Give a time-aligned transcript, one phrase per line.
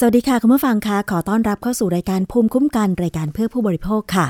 [0.00, 4.26] สวัสดีค่ะ คุณผู้ฟังคะขอต้อนรับเข้าสู่รายการภูมิคุ้มกันรายการเพื่อผู้บริโภคค่ะ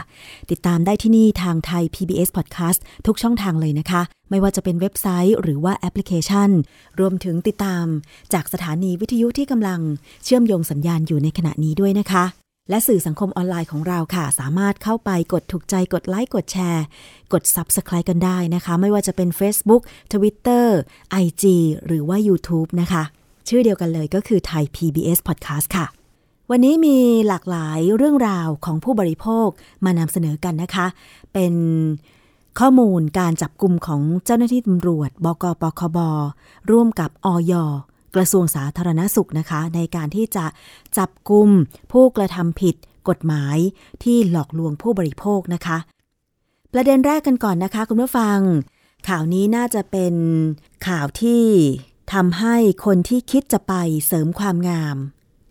[0.51, 6.51] ติดตามได้ที่นี่ทางไทย PBS Podcast ทุกช่องทางเลยนะคะ ไม่ว่าจะเป็นเว็บไซต์หรือว่าแอปพลิเคชัน
[7.01, 7.84] รวมถึงติดตาม
[8.33, 9.80] จากสถานีวิทยุที่กำลัง
[10.25, 12.25] เชื่อมโยงสัญญาณอยู่ในขณะนี้ด้วยนะคะ
[12.71, 16.85] และสื่อสังคมออนไลน์ของเราค่ะ สามารถเข้าไปกดถูกใจกดไลค์กดแชร์
[17.32, 19.82] กด Subscribe กันได้นะคะ ไม่ว่าจะเป็น Facebook
[20.12, 20.66] Twitter
[21.24, 21.45] IG
[21.87, 23.05] หรือว่า YouTube นะคะ
[23.48, 25.87] ชื่อเดียวกันเลยก็คือไทย PBS Podcast ค่ะ
[26.51, 26.97] วันนี้มี
[27.29, 29.48] หลากหลายเรื่องราวของผู้บริโภค
[29.84, 30.87] มานำเสนอกันนะคะ
[31.33, 31.55] เป็น
[32.59, 35.98] ข้อมูลการจับกลุ่มของเจ้าหน้าที่ตำรวจ บกปคบ
[36.71, 37.52] ร่วมกับอย
[38.15, 40.46] กระทรวงสาธารณสุขนะคะ ในการที่จะ
[40.99, 41.49] จับกลุ่ม
[41.93, 42.74] ผู้กระทำผิด
[43.09, 43.57] กฎหมาย
[44.02, 45.79] ที่หลอกลวงผู้บริโภคนะคะ
[46.73, 48.38] ประเด็นแรกกันก่อนนะคะ คุณผู้ฟัง
[49.09, 50.15] ข่าวนี้น่าจะเป็น
[50.87, 51.43] ข่าวที่
[52.14, 53.74] ทำให้คนที่คิดจะไป
[54.06, 54.96] เสริมความงาม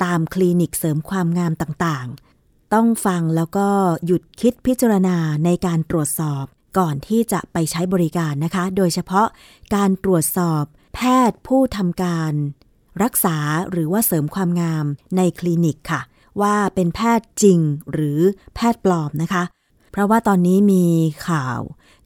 [0.04, 3.68] ตามคลินิกเสริมความงามต่างๆ ต้องฟังแล้วก็
[4.06, 6.44] หยุดคิดพิจารณาในการตรวจสอบ
[6.78, 9.28] ก่อนที่จะไปใช้บริการนะคะ โดยเฉพาะ
[9.76, 10.64] การตรวจสอบ
[10.96, 12.34] แพทย์ผู้ทำการ
[13.04, 13.38] รักษา
[13.72, 14.86] หรือว่าเสริมความงาม
[15.18, 16.02] ในคลินิกค่ะ
[16.42, 17.60] ว่าเป็นแพทย์จริง
[17.92, 18.20] หรือ
[18.56, 19.44] แพทย์ปลอมนะคะ
[19.92, 20.86] เพราะว่าตอนนี้มี
[21.28, 21.60] ข่าว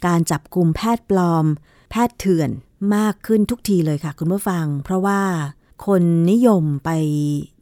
[0.06, 1.46] การจับกลุ่มแพทย์ปลอม
[1.92, 2.50] แพทย์เถื่อน
[2.96, 5.22] มากขึ้นทุกทีเลยค่ะ คุณผู้ฟัง เพราะว่า
[5.86, 6.90] คนนิยมไป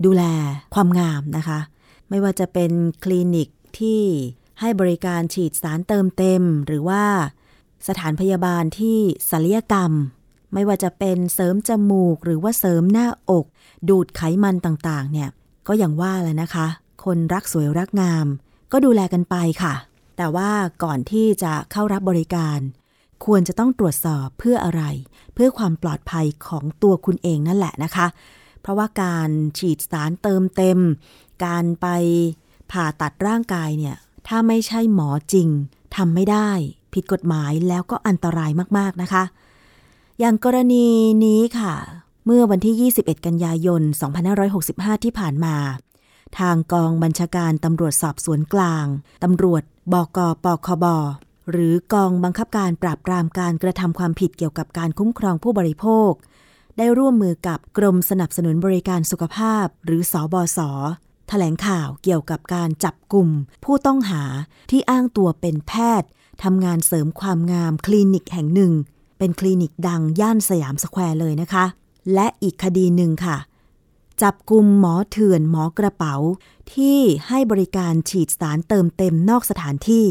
[0.05, 0.23] ดูแล
[0.73, 1.59] ความงามนะคะ
[2.09, 2.71] ไม่ว่าจะเป็น
[3.03, 4.01] คลินิกที่
[4.59, 7.03] ให้บริการฉีดสารเติมเต็ม หรือว่า
[7.87, 8.97] สถานพยาบาลที่
[9.29, 9.91] ศัลยกรรม
[10.53, 13.45] ไม่ว่าจะเป็นเสริมจมูก หรือว่าเสริมหน้าอก
[13.89, 15.29] ดูดไขมันต่างๆ เนี่ย
[15.67, 16.67] ก็อย่างว่าแหละนะคะ
[17.05, 18.25] คนรักสวยรักงาม
[18.71, 19.73] ก็ดูแลกันไปค่ะ
[20.17, 20.49] แต่ว่า
[20.83, 22.59] ก่อนที่จะเข้ารับบริการ
[23.25, 24.83] ควรจะต้องตรวจสอบเพื่ออะไร
[25.33, 28.07] เพื่อความปลอดภัยของตัวคุณเองนั่นแหละนะคะ
[28.61, 30.79] เพราะว่าการฉีดสารเติมเต็ม
[31.45, 31.87] การไป
[32.71, 33.95] ผ่าตัดร่างกายเนี่ย
[34.27, 35.47] ถ้าไม่ใช่หมอจริง
[35.95, 36.49] ทำไม่ได้
[36.93, 39.23] ผิดกฎหมายแล้วก็อันตรายมากๆนะคะ
[40.19, 40.87] อย่างกรณี
[41.25, 41.73] นี้ค่ะ
[42.25, 43.81] เมื่อวันที่ 21 กันยายน
[44.43, 45.55] 2565 ที่ผ่านมา
[46.39, 48.85] ทางกองบัญชาการตำรวจสอบสวนกลาง
[49.23, 49.63] ตำรวจ
[49.93, 50.85] บกปคบ
[51.51, 56.11] หรือกองบังคับการปราบปรามการกระทำความผิดเกี่ยวกับการคุ้มครองผู้บริโภค
[56.77, 60.59] ได้ร่วมมือกับกรมสนับสนุนบริการสุขภาพ หรือสอบอส
[61.29, 63.29] แถลงข่าวเกี่ยวกับการจับกลุ่ม
[63.63, 64.23] ผู้ต้องหา
[64.69, 66.09] ที่อ้างตัวเป็นแพทย์
[66.43, 68.73] ทำงานเสริมความงามคลินิกแห่งหนึ่ง
[69.17, 71.65] เป็นคลินิกดังย่านสยามสแควร์เลยนะคะ
[72.13, 73.37] และอีกคดีหนึ่งค่ะ
[74.21, 76.15] จับกลุ่มหมอเถื่อนหมอกระเป๋า
[76.73, 80.05] ที่ให้บริการฉีดสารเติมเต็มนอกสถานที่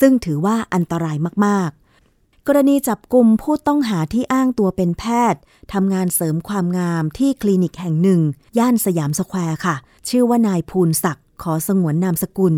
[0.00, 1.16] ซึ่งถือว่าอันตราย
[1.46, 5.40] มากๆ กรณีจับกลุ่มผู้ต้องหาที่อ้างตัวเป็นแพทย์
[5.72, 8.20] ทำงานเสริมความงามที่คลินิกแห่งหนึ่ง
[8.58, 9.76] ย่านสยามสแควร์ค่ะ
[10.08, 12.54] ชื่อว่านายภูลศักดิ์ขอสงวนนามสกุล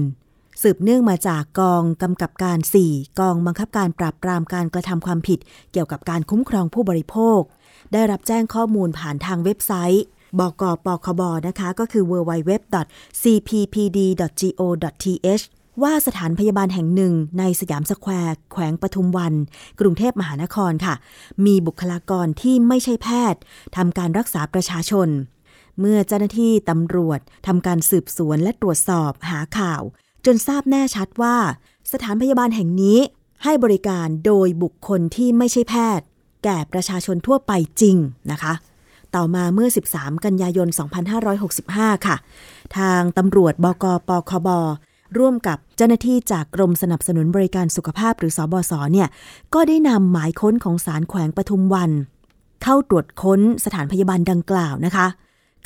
[0.62, 2.58] สืบเนื่องมาจากกองกำกับการ
[2.88, 5.38] 4 กองบังคับการปราบปรามการกระทำความผิด
[5.72, 7.40] เกี่ยวกับการคุ้มครองผู้บริโภค
[7.92, 10.04] ได้รับแจ้งข้อมูลผ่านทางเว็บไซต์
[10.38, 12.64] บกปคบนะคะ ก็คือ www.cppd.go.th
[15.82, 19.34] ว่าสถานพยาบาลแห่งหนึ่งในสยามสแควร์ แขวงปทุมวัน
[19.80, 20.94] กรุงเทพมหานครค่ะ
[21.46, 23.40] มีบุคลากรที่ไม่ใช่แพทย์
[23.76, 25.08] ทำการรักษาประชาชน
[25.80, 29.82] เมื่อเจ้าหน้าที่ตำรวจทำการสืบสวนและตรวจสอบหาข่าว
[30.24, 31.36] จนทราบแน่ชัดว่า
[31.92, 32.98] สถานพยาบาลแห่งนี้
[33.44, 36.06] ให้บริการโดยบุคคลที่ไม่ใช่แพทย์
[36.44, 37.96] แก่ประชาชนทั่วไปจริง
[38.32, 38.54] นะคะ
[39.14, 40.68] ต่อมาเมื่อ 13 กันยายน
[41.32, 42.16] 2565 ค่ะ
[42.76, 44.48] ทางตำรวจบกปคบ
[45.18, 49.08] ร่วมกับเจ้าหน้าที่จากกรมสนับสนุนบริการสุขภาพหรือสอบศเนี่ย
[49.54, 51.90] ก็ได้นำหมายค้นของศาลแขวงปทุมวัน
[52.62, 55.06] เข้าตรวจค้นสถานพยาบาลดังกล่าวนะคะ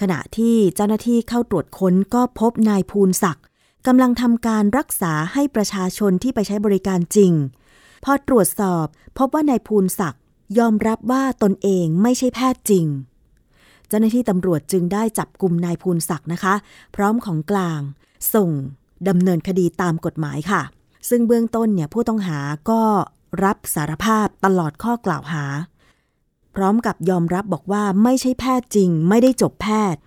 [0.01, 3.45] ขณะที่เจ้าหน้าที่เข้าตรวจค้นก็พบนายภูลศักดิ์
[3.87, 7.33] กำลังทำการรักษาให้ประชาชนที่ไปใช้บริการจริง
[8.05, 8.87] พอตรวจสอบ
[9.19, 10.23] พบว่านายภูลศักดิ์
[10.59, 12.87] ยอมรับว่าตนเองไม่ใช่แพทย์จริง
[13.89, 16.55] เจ้าหน้าที่ตำรวจจึงได้จับกลุ่มนายภูลศักดิ์นะคะ
[16.97, 17.81] พร้อมของกลาง
[18.35, 18.51] ส่ง
[19.09, 20.63] ดำเนินคดีตามกฎหมายค่ะ
[21.09, 22.39] ซึ่งเบื้องต้นเนี่ยผู้ต้องหา
[22.71, 22.83] ก็
[23.45, 25.45] รับสารภาพตลอดข้อกล่าวหา
[26.55, 30.01] พร้อมกับยอมรับบอกว่าไม่ใช่แพทย์จริง ไม่ได้จบแพทย์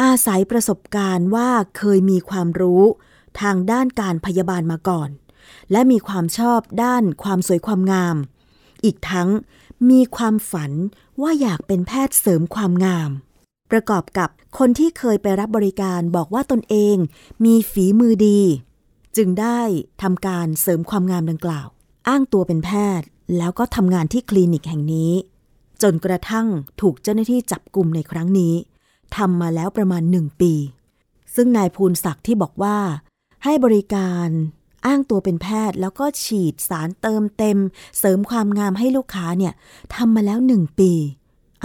[0.00, 2.82] อาศัยประสบการณ์ว่าเคยมีความรู้
[3.40, 5.10] ทางด้านการพยาบาลมาก่อน
[5.72, 8.16] และมีความชอบด้านความสวยความงาม
[8.84, 9.28] อีกทั้ง
[9.90, 10.72] มีความฝัน
[11.22, 13.10] ว่าอยากเป็นแพทย์เสริมความงาม
[13.72, 14.28] ประกอบกับ
[14.58, 16.96] คนที่เคยไปรับบริการบอกว่าตนเอง
[17.44, 18.40] มีฝีมือดี
[19.16, 19.60] จึงได้
[20.02, 21.66] ทำการเสริมความงามดังกล่าว
[22.08, 23.06] อ้างตัวเป็นแพทย์
[23.36, 25.12] แล้วก็ทำงานที่คลินิกแห่งนี้
[25.82, 26.46] จนกระทั่ง
[26.80, 28.54] ถูกเจ้าหน้าที่จับกลุ่มในครั้งนี้
[29.16, 30.52] ทำมาแล้วประมาณหนึ่งปี
[31.34, 32.78] ซึ่งนายภูลศักดิ์ที่บอกว่า
[33.44, 34.28] ให้บริการ
[34.86, 37.58] อ้างตัวเป็นแพทย์แล้วก็ฉีดสารเติมเต็ม
[37.98, 39.52] เสริมความงามให้ลูกค้าเนี่ย
[39.94, 40.92] ทำมาแล้วหนึ่งปี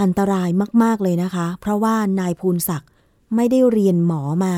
[0.00, 0.48] อันตราย
[0.82, 2.90] มาก ๆ เลยนะคะ เพราะว่านายภูลศักดิ์
[3.34, 4.54] ไม่ได้เรียนหมอมา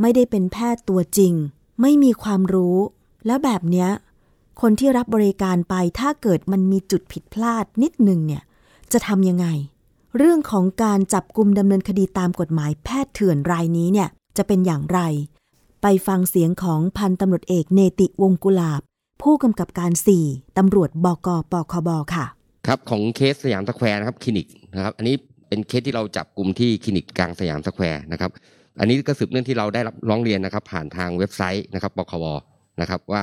[0.00, 1.32] ไม่ได้เป็นแพทย์ตัวจริง
[1.80, 2.76] ไม่มีความรู้
[3.26, 3.88] แล้วแบบเนี้ย
[4.60, 8.42] คนที่รับบริการไปถ้าเกิดมันมีจุดผิดพลาดนิดหนึ่งเนี่ย
[8.92, 9.46] จะทำยังไง
[10.16, 15.00] เรื่องของการจับกลุ่มดำเนินคดีตามกฎหมายแพทย์เถื่อนรายนี้เนี่ยจะเป็นอย่างไร
[15.82, 18.80] ไปฟังเสียงของพันตำรวจเอกเนติวงษ์กุหลาบ
[19.22, 19.92] ผู้กำกับการ
[20.24, 22.26] 4ตำรวจบกปคบค่ะ
[22.68, 24.46] ครับของเคสสยามสแควร์นะครับคลินิก
[24.76, 25.14] นะครับ อันนี้
[25.48, 28.30] เป็นเคสที่เราจับกลุ่มที่คลินิกกลางสยามสแควร์นะครับ
[28.80, 32.24] อันนี้ก็สืบเนื่องที่เราได้รับร้องเรียนนะครับ ผ่านทางเว็บไซต์นะครับปคบ
[32.80, 33.22] นะครับ ว่า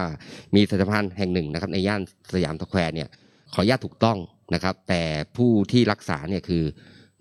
[0.56, 2.01] มีสถานพยาบาลแห่งหนึ่งนะครับ ในย่าน
[2.34, 3.10] สยามสแควร์เนี่ย
[3.54, 4.18] ขออนุญาตถูกต้อง
[4.54, 5.01] นะครับ แต่
[5.38, 6.63] ผู้ที่รักษาเนี่ยคือ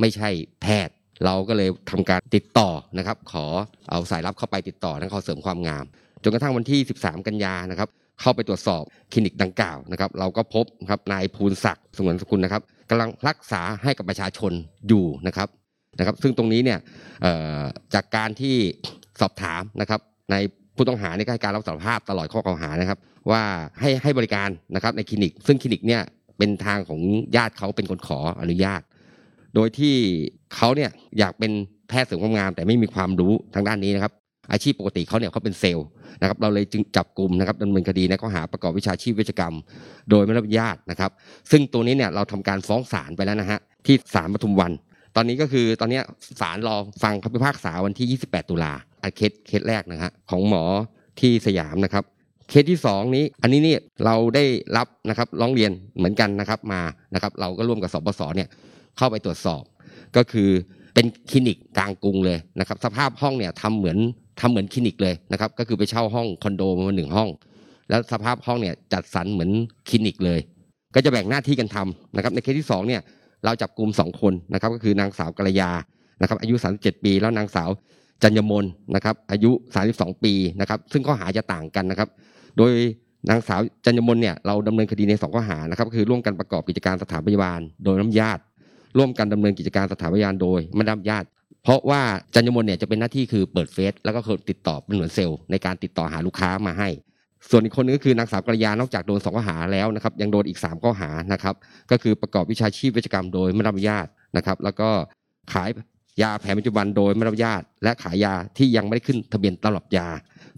[0.01, 0.29] ไม่ใช่
[0.63, 0.95] แพทย์
[1.25, 3.45] เราก็เลยทำการติดต่อนะครับ ขอ
[3.91, 5.85] เอาสายลับเข้าไปติดต่อและขอเสริมความงาม
[6.23, 7.89] จนกระทั่งวันที่ 13 กันยานะครับ
[8.23, 8.83] เข้าไปตรวจสอบ
[9.13, 14.53] คลินิกดังกล่าวนะครับ เราก็พบครับนายภูลศักดิ์สงวนสกุลนะครับกำลังรักษาให้กับประชาชน
[14.89, 15.49] อยู่นะครับ
[15.99, 16.79] นะครับ ซึ่งตรงนี้เนี่ย
[17.95, 18.55] จากการที่
[19.21, 20.37] สอบถามนะครับใน
[20.77, 22.99] ผู้ต้องหาเนี่ยก็ให้การรับสารภาพตลอดข้อกล่าวหานะครับ
[23.31, 23.43] ว่า
[23.81, 26.03] ให้ให้บริการนะครับในคลินิก ซึ่งคลินิกเนี่ย
[26.39, 27.01] เป็นทางของ
[27.37, 28.83] ญาติเขาเป็นคนขออนุญาต
[29.55, 29.95] โดยที่
[30.55, 31.53] เขาเนี่ยอยากเป็น
[31.89, 34.13] แพทย์เสริมความงามแต่ไม่มีความรู้ทางด้านนี้นะครับ
[34.53, 35.87] อาชีพปกติเขาเนี่ยเขาเป็นเซลล์
[36.21, 39.55] นะครับเราเลยจึงจับกลุ่มนะครับดำเนินคดีในข้อหาประกอบวิชาชีพเวชกรรม
[40.11, 41.11] โดยไม่รับอนุญาตนะครับ
[41.51, 44.73] ซึ่งตัวนี้เนี่ยเราทำการฟ้องศาลไปแล้วนะฮะที่ศาลปทุมวัน
[45.17, 46.01] ตอนนี้ก็คือตอนนี้
[46.41, 48.73] ศาลรอฟังคำพิพากษาวันที่ 28 ตุลา
[49.03, 50.65] อะเคสเคสแรกนะฮะของหมอ
[51.21, 52.05] ที่สยามนะครับ
[52.49, 54.45] เคสที่สองนี้อันนี้เนี่ยเราได้
[54.77, 56.83] รับนะครับร้องเรียนเหมือนกันนะครับมา
[57.15, 58.49] นะครับเราก็ร่วมกับสบสเนี่ย
[58.97, 59.63] เข้าไปตรวจสอบ
[60.17, 60.51] ก็คือ
[60.95, 63.99] เป็นคลินิกกลางกรุงเลยนะครับ สภาพห้องเนี่ยทำเหมือน
[64.43, 67.29] ทำเหมือนคลินิกเลยนะครับ ก็คือไปเช่าห้องคอนโดมาหนึ่งห้อง
[67.89, 69.51] แล้วสภาพห้องเนี่ยจัดสรรเหมือน
[69.89, 70.41] คลินิกเลย
[70.95, 73.01] ก็จะแบ่งหน้าที่กันทำนะครับ ในเคสที่สองเนี่ย
[73.45, 75.71] เราจับกลุ่มสองคนนะครับ ก็คือนางสาวกัลยา
[76.21, 77.71] นะครับ อายุ 37 ปี แล้วนางสาว
[78.23, 79.51] จัญญมนนะครับ อายุ
[79.89, 82.09] 32 ปีนะครับ ซึ่งข้อหาจะต่างกันนะครับ
[82.59, 82.73] โดย
[83.31, 88.43] นางสาวจัญญมนเนี่ยเราดำเนินคดีในสองข้อหานะครับก็คือร่วมกันประกอบกิจการสถานพยาบาล โดยน้ำญาติ
[88.99, 91.27] ร่วมกันดำเนินกิจการสถานพยาบาลโดยไม่ได้รับญาติ
[91.63, 92.01] เพราะว่า
[92.35, 94.21] จัญญมนเนี่ยจะเป็นหน้าที่คือเปิดเฟซแล้วก็
[94.51, 96.89] ติดต่อเป็นเหมือนเซลล์ในการติดต่อหาลูกค้ามาให้
[97.51, 101.55] ส่วนอีกคนนึงก็คือนางสาวกระยานอกจากโดนสองข้อหาแล้วนะครับยังโดนอีกสามข้อหานะครับ
[101.91, 104.07] ก็คือประกอบวิชาชีพเวชกรรมโดยไม่รับอนุญาต
[104.37, 104.89] นะครับ แล้วก็
[105.53, 105.69] ขาย
[106.23, 110.09] ยาแผนปัจจุบันโดยไม่รับอนุญาต และขายยาที่ยังไม่ได้ขึ้นทะเบียนตำรับยา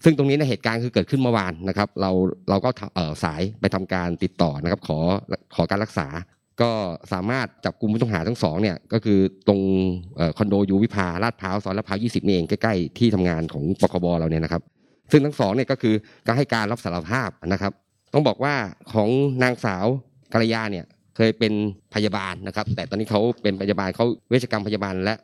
[0.04, 2.10] ซึ่งตรงนี้ในเหตุการณ์คือเกิดขึ้นเมื่อวานนะครับ เรา
[2.48, 4.98] เราก็เออสายไปทำการติดต่อนะครับ ขอ
[5.54, 6.06] ขอการรักษา
[6.62, 6.70] ก็
[7.12, 9.18] สามารถจับกลุ่มผู้ต้องหาทั้งสองเนี่ยก็คือ
[9.48, 9.60] ตรง
[10.38, 14.62] คอนโดยูวิภาลาดพร้าวซอยลาดพร้าว20นี่เองใกล้ๆที่ทำงานของปคบเราเนี่ยนะครับ
[15.12, 15.94] ซึ่งทั้งสองเนี่ยก็คือ
[16.26, 17.72] ก็ให้การรับสารภาพนะครับ
[18.14, 18.54] ต้องบอกว่า
[18.92, 19.08] ของ
[19.42, 19.86] นางสาว
[20.32, 20.84] กัลยาเนี่ย
[21.16, 21.52] เคยเป็น
[21.94, 25.14] พยาบาลนะครับ แต่ตอนนี้เขาเป็นพยาบาลเขาเวชกรรมพยาบาล และ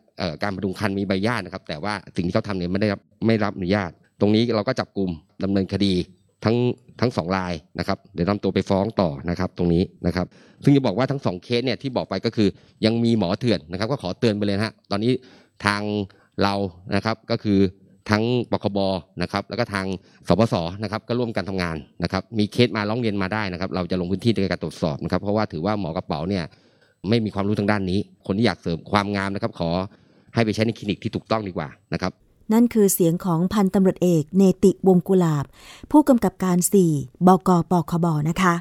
[0.43, 3.91] การบำรุงครรภ์มีใบญาตนะครับ แต่ว่าสิ่งที่เขาทำเนี่ยไม่ได้รับไม่รับอนุญาต
[4.21, 5.11] ตรงนี้เราก็จับกลุ่ม
[5.45, 5.95] ดำเนินคดี
[6.45, 6.57] ทั้ง
[7.01, 10.27] ทั้งสองรายนะครับเดี๋ยวนำตัวไปฟ้องต่อนะครับตรงนี้นะครับ
[10.65, 12.49] ซึ่งจะบอกว่าทั้งสองเคสเนี่ยที่บอกไปก็คือ
[12.85, 15.13] ยังมีหมอเถื่อนนะครับ ก็ขอเตือนไปเลยฮะตอนนี้
[15.65, 15.83] ทาง
[16.43, 16.55] เรา
[16.97, 17.59] นะครับก็คือ
[18.11, 18.79] ทั้งปคบ
[19.23, 19.87] นะครับแล้วก็ทาง
[20.29, 26.45] สปสนะครับก็ร่วมกันทำงานนะครับ มีเคสมาร้องเรียนมาได้นะครับ เราจะลงพื้นที่ในการตรวจสอบนะครับ เพราะว่าถือว่าหมอกระเป๋าเนี่ย
[27.09, 29.71] ไม่มีความรู้ทางด้านนี้ คนที่อยากเสริมความงามนะครับ ขอ
[30.35, 32.13] ให้ไปใช้ในคลินิกที่ถูกต้องดีกว่านะครับ
[32.53, 35.45] นั่นคือเสียงของพันตำรวจเอกเนติวงกุลาบ
[35.91, 36.59] ผู้กำกับการ
[36.93, 38.55] 4 บกปคบนะคะ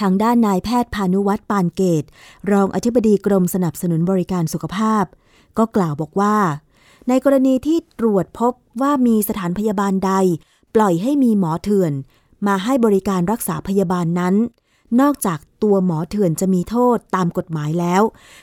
[0.00, 2.04] ทางด้านนายแพทย์พานุวัตรปานเกต
[2.50, 5.04] รองอธิบดีกรมสนับสนุนบริการสุขภาพ
[5.58, 6.36] ก็กล่าวบอกว่า
[7.08, 10.12] ในกรณีที่ตรวจพบว่ามีสถานพยาบาลใด
[10.74, 11.92] ปล่อยให้มีหมอเถื่อน
[12.46, 14.34] มาให้บริการรักษาพยาบาลนั้น
[15.00, 18.02] นอกจากตัวหมอเถื่อนจะมีโทษตามกฎหมายแล้ว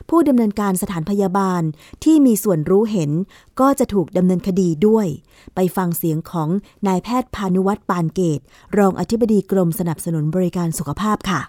[0.10, 1.62] ผู้ดำเนินการสถานพยาบาล
[2.04, 3.12] ที่มีส่วนรู้เห็น
[3.60, 5.08] ก็จะถูกดำเนินคดีด้วย
[5.56, 6.50] ไปฟังเสียงของ
[6.88, 8.40] นายแพทย์พานุวัตรปานเกต
[8.78, 11.42] รองอธิบดีกรมสนับสนุนบริการสุขภาพค่ะ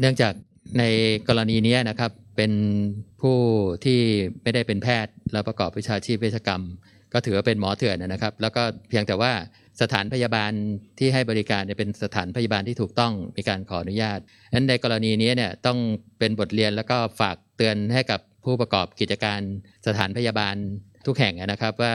[0.00, 0.32] เนื่องจาก
[0.78, 0.84] ใน
[1.28, 2.52] กรณีนี้นะครับเป็น
[3.20, 3.38] ผู้
[3.84, 4.00] ที่
[4.42, 6.62] ไม่ได้เป็นแพทย์ และประกอบวิชาชีพเวชกรรม
[7.12, 9.32] ก็ถือว่าเป็นหมอเถื่อนนะครับ แล้วก็เพียงแต่ว่า
[9.82, 10.52] สถานพยาบาล
[10.98, 14.18] ที่ให้บริการเนี่ยเป็นสถานพยาบาลที่ถูกต้องมีการขออนุญาต
[14.54, 15.78] นั้นในกรณีนี้เนี่ยต้อง
[16.18, 19.40] เป็นบทเรียนแล้วก็ฝากเตือนให้กับผู้ประกอบกิจการ
[19.86, 20.56] สถานพยาบาล
[21.06, 21.94] ทุกแห่งนะครับว่า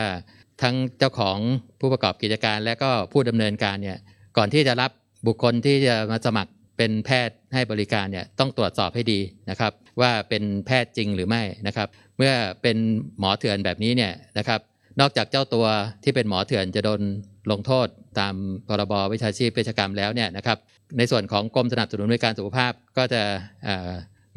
[0.62, 1.38] ทั้งเจ้าของ
[1.80, 3.98] ผู้ประกอบกิจการและก็ผู้ดำเนินการเนี่ย
[4.36, 4.90] ก่อนที่จะรับ
[5.26, 9.20] บุคคลที่จะมาสมัครเป็นแพทย์ให้บริการเนี่ยต้องตรวจสอบให้ดี
[9.50, 12.32] นะครับ ว่าเป็นแพทย์จริงหรือไม่นะครับ เมื่อ
[12.62, 12.76] เป็น
[13.18, 14.60] หมอเถื่อนแบบนี้เนี่ยนะครับ
[15.00, 15.66] นอกจากเจ้าตัว
[16.04, 17.00] ที่เป็นหมอเถื่อนจะโดน
[17.50, 17.86] ลงโทษ
[18.18, 18.34] ตาม
[18.68, 20.58] พรบวิชาชีพเภชกรรมแล้วเนี่ยนะครับ
[20.98, 23.22] ในส่วนของกรมสนับสนุนบริการสุขภาพก็จะ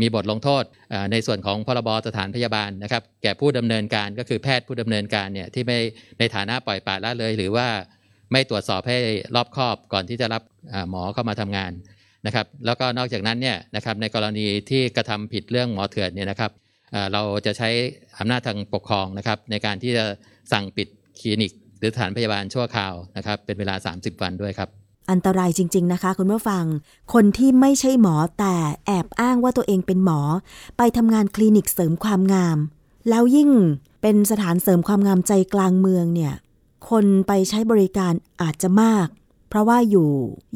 [0.01, 0.63] มีบทลงโทษ
[1.11, 5.79] ในส่วนของพรบสถานพยาบาลนะครับ แก่ผู้ดำเนินการก็คือแพทย์ผู้ดำเนินการเนี่ยที่ไม่
[6.19, 7.67] ในฐานะปล่อยปละละเลย หรือว่า
[8.31, 8.97] ไม่ตรวจสอบให้
[9.35, 10.43] รอบคอบก่อนที่จะรับ
[10.89, 11.71] หมอเข้ามาทำงาน
[12.25, 16.51] นะครับ แล้วก็นอกจากนั้นเนี่ยนะครับในกรณีที่กระทำผิดเรื่องหมอเถื่อนเนี่ยนะครับ
[17.13, 17.69] เราจะใช้
[18.19, 20.05] อำนาจทางปกครองนะครับในการที่จะ
[20.51, 20.87] สั่งปิด
[21.19, 21.51] คลินิก
[21.83, 24.69] รือสถานพยาบาลชั่วคราวนะครับ เป็นเวลา 30 วันด้วยครับ
[25.11, 26.63] อันตรายจริง ๆ นะคะ คุณผู้ฟัง
[27.13, 30.19] คนที่ไม่ใช่หมอแต่แอบอ้างว่าตัวเองเป็นหมอ
[30.77, 32.57] ไปทำงานคลินิกเสริมความงาม
[33.09, 33.49] แล้วยิ่ง
[34.01, 36.33] เป็นสถานเสริมความงามใจกลางเมืองเนี่ย
[36.89, 39.07] คนไปใช้บริการอาจจะมาก
[39.49, 40.09] เพราะว่าอยู่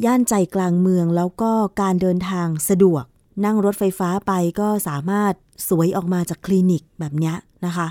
[0.05, 3.03] ย่านใจกลางเมืองแล้วก็การเดินทางสะดวก
[3.46, 5.34] นั่งรถไฟฟ้าไปก็สามารถ
[5.69, 7.34] สวยออกมาจากคลินิกแบบนี้
[7.65, 7.88] นะคะ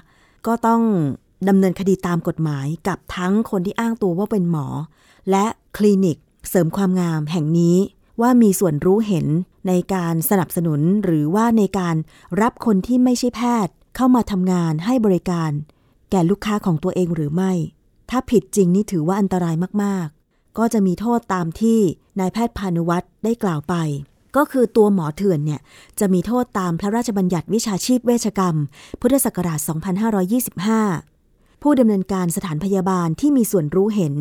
[0.47, 0.83] ก็ต้อง
[1.49, 4.67] ดำเนินคดีตามกฎหมายกับทั้งคนที่อ้างตัวว่าเป็นหมอ
[5.31, 6.17] และคลินิก
[6.49, 7.77] เสริมความงามแห่งนี้
[8.21, 9.27] ว่ามีส่วนรู้เห็น
[9.69, 11.97] ในการสนับสนุนหรือว่าในการ
[12.41, 15.51] รับคนที่ไม่ใช่แพทย์ เข้ามาทำงานให้บริการ
[16.11, 17.53] แก่ลูกค้าของตัวเองหรือไม่
[18.11, 21.79] ถ้าผิดจริงนี่ถือว่าอันตรายมากๆ ก็จะมีโทษตามที่
[22.21, 23.75] นายแพทย์พานุวัตรได้กล่าวไป
[24.37, 25.61] ก็คือตัวหมอเถื่อนเนี่ย
[26.01, 28.57] จะมีโทษตามพระราชบัญญัติวิชาชีพเวชกรรม
[29.01, 29.59] พุทธศักราช
[30.25, 31.16] 2525
[31.69, 34.15] ผู้ดำเนินการสถานพยาบาลที่มีส่วนรู้เห็น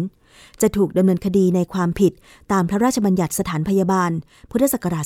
[0.61, 2.13] จะถูกดำเนินคดีในความผิด
[2.51, 4.11] ตามพระราชบัญญัติสถานพยาบาล
[4.51, 5.05] พุทธศักราช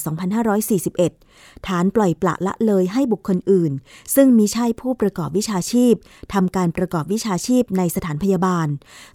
[0.83, 3.71] 2541 ฐานปล่อยปละละเลยให้บุคคลอื่น
[4.15, 5.93] ซึ่งมิใช่ผู้ประกอบวิชาชีพ
[6.33, 8.67] ทำการประกอบวิชาชีพในสถานพยาบาล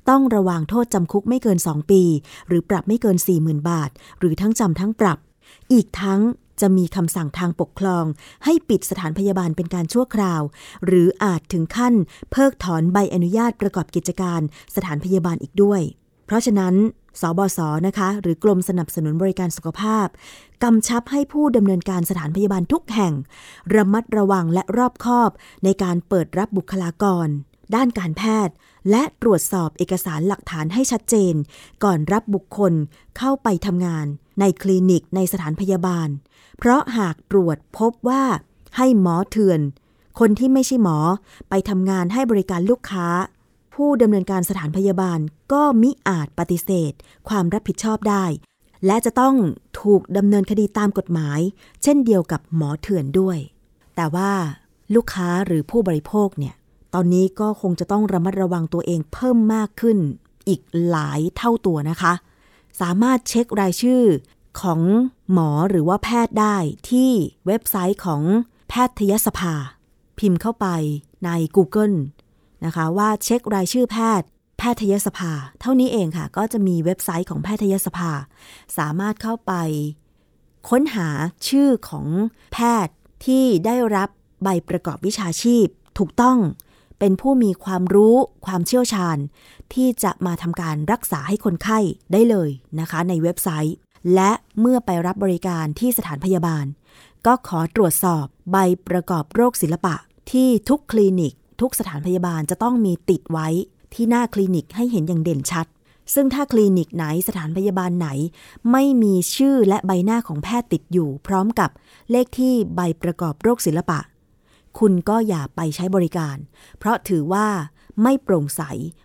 [0.09, 2.03] ต้องระวางโทษจำคุกไม่เกิน 2 ปี
[2.49, 5.19] หรือปรับไม่เกิน 40,000 บาท หรือทั้งจำทั้งปรับ
[5.73, 6.21] อีกทั้ง
[6.61, 8.05] จะมีคำสั่งทางปกครอง
[8.45, 10.43] ให้ปิดสถานพยาบาลเป็นการชั่วคราว
[10.87, 11.95] หรืออาจถึงขั้น
[12.31, 14.41] เพิกถอนใบอนุญาตประกอบกิจการ
[14.77, 15.81] สถานพยาบาลอีกด้วย
[16.27, 16.75] เพราะฉะนั้น
[17.21, 20.07] สบศนะคะ หรือกรมสนับสนุนบริการสุขภาพ
[20.63, 23.15] กำชับให้ผู้ดำเนินการสถานพยาบาลทุกแห่ง
[23.75, 25.31] ระมัดระวังและรอบคอบ
[25.65, 27.29] ในการเปิดรับบุคลากร
[27.75, 28.55] ด้านการแพทย์
[28.91, 31.35] และตรวจสอบเอกสารหลักฐานให้ชัดเจน
[31.85, 32.73] ก่อนรับบุคคล
[33.19, 34.07] เข้าไปทำงาน
[34.41, 36.09] ในคลินิกในสถานพยาบาล
[36.59, 38.25] เพราะหากตรวจพบว่า
[38.77, 39.61] ให้หมอเถื่อน
[40.19, 40.99] คนที่ไม่ใช่หมอ
[41.49, 43.07] ไปทำงานให้บริการลูกค้า
[43.75, 45.19] ผู้ดำเนินการสถานพยาบาล
[45.53, 46.93] ก็มิอาจปฏิเสธ
[47.29, 48.25] ความรับผิดชอบได้
[48.87, 49.35] และจะต้อง
[49.81, 51.41] ถูกดำเนินคดีตามกฎหมาย
[51.83, 53.39] เช่นเดียวกับหมอเถื่อนด้วย
[53.97, 54.33] แต่ว่า
[54.95, 56.55] ลูกค้าหรือผู้บริโภคเนี่ย
[56.95, 59.99] ตอนนี้ก็คงจะต้องระมัดระวังตัวเองเพิ่มมากขึ้น
[60.49, 62.13] อีกหลายเท่าตัวนะคะ
[62.81, 64.03] สามารถเช็ครายชื่อ
[64.61, 64.81] ของ
[65.33, 66.57] หมอหรือว่าแพทย์ได้
[66.91, 67.11] ที่
[67.47, 68.23] เว็บไซต์ของ
[68.69, 69.55] แพทยสภา
[70.19, 70.67] พิมพ์เข้าไป
[71.25, 71.97] ใน Google
[72.65, 74.27] นะคะว่าเช็ครายชื่อแพทย์
[74.59, 78.11] แพทยสภา เท่านี้เองค่ะ ก็จะมีเว็บไซต์ของแพทยสภา
[78.79, 79.53] สามารถเข้าไป
[80.69, 81.09] ค้นหา
[81.49, 82.07] ชื่อของ
[82.53, 84.09] แพทย์ที่ได้รับ
[84.43, 85.67] ใบประกอบวิชาชีพ
[85.99, 86.39] ถูกต้อง
[86.99, 88.17] เป็นผู้มีความรู้
[88.47, 89.19] ความเชี่ยวชาญ
[89.75, 91.79] ที่จะมาทำการรักษาให้คนไข้
[92.13, 93.77] ได้เลยนะคะ ในเว็บไซต์
[94.15, 94.31] และ
[94.61, 96.65] เมื่อไปรับบริการที่สถานพยาบาล
[97.27, 98.57] ก็ขอตรวจสอบใบ
[98.89, 99.95] ประกอบโรคศิลปะ
[100.31, 103.49] ที่ทุกคลินิก ทุกสถานพยาบาลจะต้องมีติดไว้
[103.95, 105.67] ที่หน้าคลินิกให้เห็นอย่างเด่นชัด
[106.15, 108.09] ซึ่งถ้าคลินิกไหนสถานพยาบาลไหน
[108.73, 111.71] ไม่มีชื่อและใบหน้าของแพทย์ติดอยู่ พร้อมกับ
[112.11, 114.01] เลขที่ใบประกอบโรคศิลปะ
[114.79, 116.37] คุณก็อย่าไปใช้บริการ
[116.79, 117.47] เพราะถือว่า
[118.03, 118.63] ไม่โปร่งใส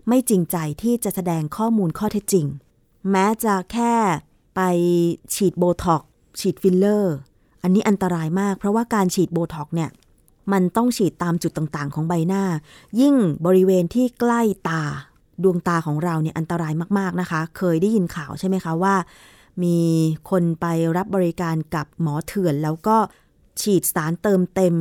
[0.07, 2.45] ไม่จริงใจที่จะแสดงข้อมูลข้อเท็จจริง
[3.11, 3.93] แม้จะแค่
[4.55, 4.61] ไป
[5.35, 6.01] ฉีดโบท็อก
[6.39, 7.15] ฉีดฟิลเลอร์
[7.63, 9.89] อันนี้อันตรายมาก เพราะว่าการฉีดโบท็อกเนี่ย
[10.51, 12.43] มันต้องฉีดตามจุดต่างๆ ของใบหน้า
[12.99, 13.15] ยิ่ง
[13.45, 14.83] บริเวณที่ใกล้ตา
[15.43, 18.95] ดวงตาของเราเนี่ยอันตรายมากๆนะคะ เคยได้ยินข่าวใช่ไหมคะว่า
[19.63, 19.77] มี
[20.29, 20.65] คนไป
[20.97, 22.97] รับบริการกับหมอเถื่อน แล้วก็
[23.61, 24.75] ฉีดสารเติมเต็ม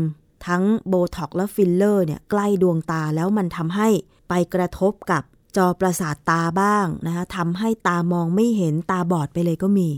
[0.46, 3.88] ทั้งโบท็อกและฟิลเลอร์เนี่ยใกล้ดวงตาแล้วมันทำให้
[4.28, 5.22] ไปกระทบกับ
[5.56, 9.88] จอประสาทตาบ้างนะคะทำให้ตามองไม่เห็นตาบอดไปเลยก็มี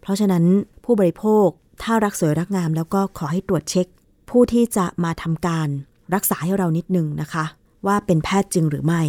[0.00, 0.44] เพราะฉะนั้น
[0.84, 1.48] ผู้บริโภค
[1.82, 3.86] ถ้ารักสวยรักงามแล้วก็ขอให้ตรวจเช็ค
[4.30, 5.68] ผู้ที่จะมาทำการ
[6.14, 7.44] รักษาให้เรานิดนึงนะคะ
[7.86, 9.02] ว่าเป็นแพทย์จริงหรือไม่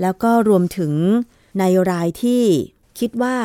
[0.00, 0.92] แล้วก็รวมถึง
[1.58, 2.42] ในรายที่
[2.98, 3.36] คิดว่า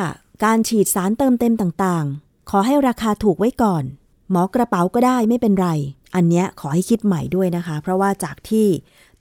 [0.44, 3.84] การฉีดสารเติมเต็มต่างๆ ขอให้ราคาถูกไว้ก่อน
[4.30, 5.68] หมอกระเป๋าก็ได้ไม่เป็นไร
[6.16, 8.66] อันเนี้ยขอให้คิดใหม่ด้วยนะคะ เพราะว่าจากที่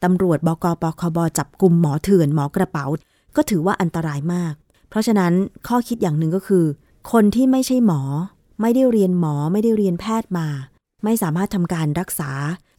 [0.04, 2.86] ตำรวจบกปคบจับกลุ่มหมอเถื่อนหมอกระเป๋า
[3.36, 4.54] ก็ถือว่าอันตรายมาก
[4.90, 5.34] เพราะฉะนั้น
[5.68, 6.66] ข้อคิดอย่างหนึ่งก็คือ
[7.12, 8.02] คนที่ไม่ใช่หมอ
[8.62, 10.48] ไม่ได้เรียนหมอไม่ได้เรียนแพทย์มา
[11.04, 12.32] ไม่สามารถทำการรักษา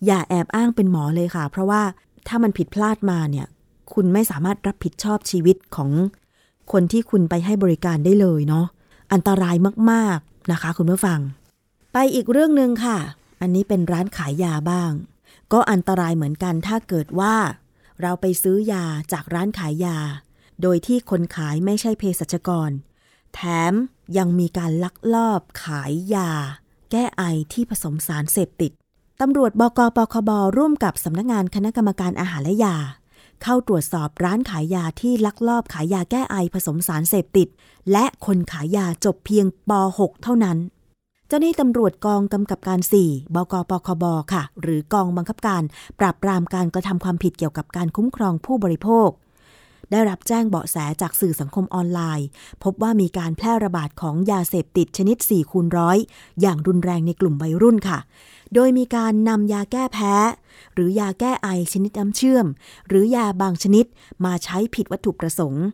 [0.06, 1.82] อย่าแอบอ้างเป็นหมอเลยค่ะ เพราะว่า
[2.28, 3.46] ถ้ามันผิดพลาดมาเนี่ย
[3.94, 5.90] คุณไม่สามารถรับผิดชอบชีวิตของ
[6.72, 8.66] คนที่คุณไปให้บริการได้เลยเนาะ
[9.12, 9.56] อันตราย
[9.90, 11.18] มากๆนะคะ คุณผู้ฟัง
[11.92, 12.98] ไปอีกเรื่องหนึ่งค่ะ
[13.40, 14.92] อันนี้เป็นร้านขายยาบ้าง
[15.52, 17.36] ก็อันตรายเหมือนกันถ้าเกิดว่า
[18.02, 19.98] เราไปซื้อยาจากร้านขายยา
[20.62, 22.70] โดยที่คนขายไม่ใช่เภสัชกร
[23.34, 23.40] แถ
[23.70, 23.72] ม
[24.18, 26.30] ยังมีการลักลอบขายยา
[26.90, 28.72] แก้ไอที่ผสมสารเสพติด
[29.20, 32.76] ตำรวจบกปคบร่วมกับสำนักงานคณะกรรมการอาหารและยา
[33.42, 37.48] เข้าตรวจสอบร้านขายยาที่ลักลอบขายยาแก้ไอผสมสารเสพติด
[37.92, 40.58] และคนขายยาจบเพียงป .6 เท่านั้น
[41.28, 45.62] เจ้าหน้าที่ตำรวจกองกำกับการ 4 บกปคบ ค่ะ หรือกองบังคับการ
[46.00, 49.08] ปราบปรามการกระทำความผิดเกี่ยวกับการคุ้มครองผู้บริโภค
[49.90, 52.26] ได้รับแจ้งเบาะแสจากสื่อสังคมออนไลน์
[52.62, 55.98] พบว่ามีการแพร่ระบาดของยาเสพติดชนิด 4 คูณร้อย
[56.40, 57.98] อย่างรุนแรงในกลุ่มวัยรุ่นค่ะ
[58.54, 60.14] โดยมีการนำยาแก้แพ้
[60.74, 62.46] หรือยาแก้ไอชนิดน้ำเชื่อม
[62.88, 63.86] หรือยาบางชนิด
[64.24, 65.64] มาใช้ผิดวัตถุประสงค์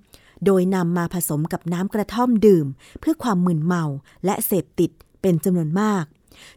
[0.45, 2.67] โดยนำมาผสมกับน้ำกระท่อมดื่ม
[3.01, 3.85] เพื่อความมึนเมา
[4.25, 4.91] และเสพติด
[5.23, 6.05] เป็นจำนวนมาก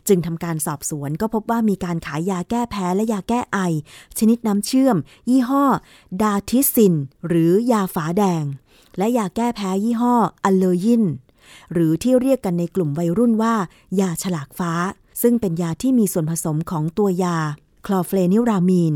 [0.07, 3.59] จึงทำการสอบสวนก็พบว่ามีการขายยาแก้แพ้และยาแก้ไอ
[4.19, 4.97] ชนิดน้ำเชื่อม
[5.29, 5.65] ยี่ห้อ
[6.21, 6.93] ดาทิซิน
[7.27, 8.43] หรือยาฝาแดง
[8.97, 11.03] และยาแก้แพ้ยี่ห้ออัลเลอยิน
[11.73, 13.55] หรือที่เรียกกันในกลุ่มวัยรุ่นว่า
[13.99, 14.73] ยาฉลากฟ้า
[15.21, 17.37] ซึ่งเป็นยาที่มีส่วนผสมของตัวยา
[17.85, 18.95] คลอเฟลนิรามีน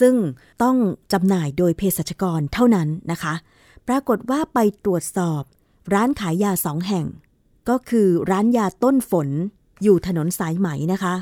[0.00, 0.14] ซึ่ง
[0.62, 0.76] ต้อง
[1.12, 3.34] จำหน่ายโดยเภสัชกรเท่านั้นนะคะ
[3.88, 5.42] ปรากฏว่าไปตรวจสอบ
[5.94, 7.06] ร้านขายยาสองแห่ง
[7.68, 9.28] ก็คือร้านยาต้นฝน
[9.82, 11.14] อยู่ถนนสายไหมนะคะ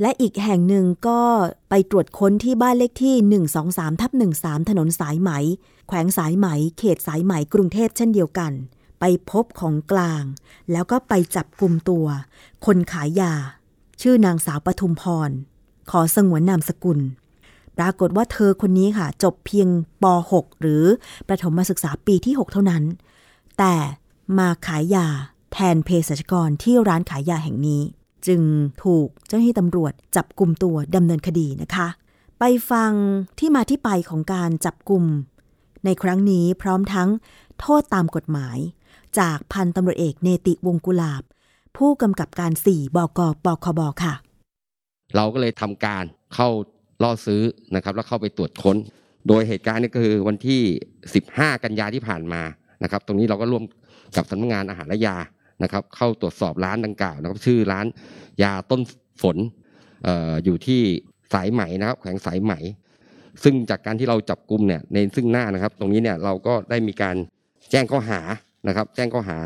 [0.00, 1.20] และอีกแห่งหนึ่งก็
[1.70, 3.16] ไปตรวจค้นที่บ้านเลขที่
[3.58, 4.10] 123ทับ
[4.40, 5.30] 13 ถนนสายไหม
[5.88, 6.46] แขวงสายไหม
[6.78, 8.52] เขตสายไหมกรุงเทพเช่นเดียวกัน
[9.00, 10.24] ไปพบของกลาง
[10.72, 12.06] แล้วก็ไปจับกลุ่มตัว
[12.66, 13.32] คนขายยา
[14.00, 15.30] ชื่อนางสาวปทุมพร
[15.90, 17.00] ขอสงวนนามสกุล
[17.78, 19.68] ปรากฏว่าเธอคนนี้ค่ะ จบเพียง
[20.02, 20.84] ป .6 หรือ
[21.28, 22.82] ประถมศึกษาปีที่ 6 เท่านั้น
[23.58, 23.74] แต่
[24.38, 25.06] มาขายยา
[25.52, 27.82] แทนเภสัชกรที่ร้านขายยาแห่งนี้
[28.26, 28.42] จึง
[28.84, 31.88] ถูกเจ้าหน้าที่ตำรวจจับกลุ่มตัวดำเนินคดีนะคะ
[32.38, 32.92] ไปฟัง
[33.38, 35.04] ที่มาที่ไปของการจับกลุ่ม
[35.84, 37.08] ในครั้งนี้พร้อมทั้ง
[37.60, 38.58] โทษตามกฎหมาย
[39.18, 41.22] จากพันตำรวจเอกเนติวงกุลาบ
[41.76, 44.14] ผู้กำกับการ4บกปคบค่ะ
[45.16, 46.48] เราก็เลยทำการเข้า
[47.02, 47.42] ล่อซื้อ
[47.74, 48.76] นะครับแล้วเข้าไปตรวจค้น
[49.28, 50.60] โดยเหตุการณ์นี้ก็คือวันที่
[51.12, 52.42] 15 กันยาที่ผ่านมา
[52.82, 53.64] นะครับ ตรงนี้เราก็ร่วม
[54.16, 55.16] กับสำนักงานอาหารและยา
[55.62, 57.86] นะครับ เข้าตรวจสอบร้านดังกล่าวนะครับ ชื่อร้าน
[58.42, 58.80] ยาต้น
[59.22, 59.36] ฝน
[60.06, 60.80] อออยู่ที่
[61.32, 62.52] สายไหมนะครับ แขวงสายไหม
[63.42, 67.16] ซึ่งจากการที่เราจับกลุ่มเนี่ยในซึ่งหน้านะครับ ตรงนี้เนี่ยเราก็ได้มีการ
[67.70, 68.20] แจ้งข้อหา
[68.68, 69.38] นะครับ แจ้งข้อหา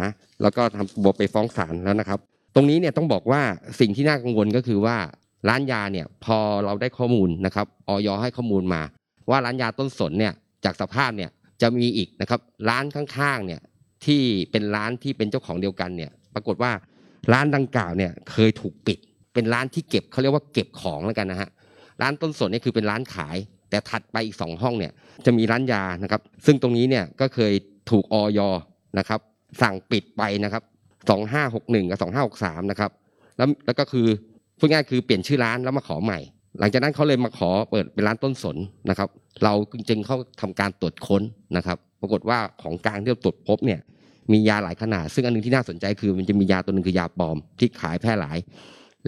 [0.42, 2.18] แล้วก็ทำบทไปฟ้องศาลแล้วนะครับ
[2.54, 3.42] ตรงนี้เนี่ยต้องบอกว่า
[3.80, 4.96] สิ่งที่น่ากังวลก็คือว่า
[5.48, 8.82] ร้านยาเนี่ยพอเราได้ข้อมูลนะครับออยให้ข้อมูลมา
[9.30, 10.32] ว่าร้านยาต้นสนเนี่ย
[10.64, 11.30] จากสภาพเนี่ย
[11.62, 13.60] จะมีอีกนะครับ ร้านข้างๆเนี่ย
[14.04, 16.72] ที่เป็นร้านที่เป็นเจ้าของเดียวกันเนี่ย ปรากฏว่า
[17.32, 18.98] ร้านดังกล่าวเนี่ยเคยถูกปิด
[19.34, 21.48] เป็นร้านที่เก็บเขาเรียกว่าเก็บของแล้วกันนะฮะ
[22.02, 23.36] ร้านต้นสนเนี่ยคือเป็นร้านขาย
[23.70, 24.92] แต่ถัดไปอีกสองห้องเนี่ย
[25.26, 27.52] จะมีร้านยานะครับ ซึ่งตรงนี้เนี่ยก็เคย
[27.90, 28.40] ถูกออย
[28.98, 29.20] นะครับ
[29.62, 30.62] สั่งปิดไปนะครับ
[31.26, 31.98] 2561กับ
[32.34, 32.90] 2563นะครับ
[33.36, 34.06] แล้วแล้วก็คือ
[34.58, 36.18] พูดง่ายคือเปลี่ยนชื่อร้านแล้วมาขอใหม่
[36.58, 38.56] หลังจากนั้นเขาเลยมาขอเปิดเป็นร้านต้นสน
[38.90, 39.08] นะครับ
[39.44, 39.52] เรา
[39.88, 41.22] จึงเขาทำการตรวจค้น
[41.56, 43.80] นะครับ ปรากฏว่าของกลางที่เราตรวจพบเนี่ย
[44.32, 48.38] มียาหลายขนาด ซึ่งอันหนึงที่น่าสนใจคือมันจะมียาตัวหนึ่งคือยาปลอมที่ขายแพร่หลาย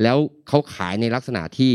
[0.02, 1.72] แล้วเขาขายในลักษณะที่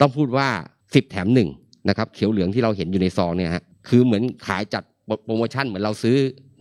[0.00, 0.48] ต้องพูดว่า
[0.82, 1.48] 10 แถมหนึ่ง
[1.88, 4.82] นะครับเขียวเหลืองที่เราเห็นอยู่ในซองเนี่ยฮะคือเหมือนขายจัด
[5.24, 6.16] โปรโมชั่นเหมือนเราซื้อ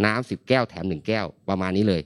[0.06, 2.02] น้ำสิบแก้วแถมหนึ่งแก้วประมาณนี้เลย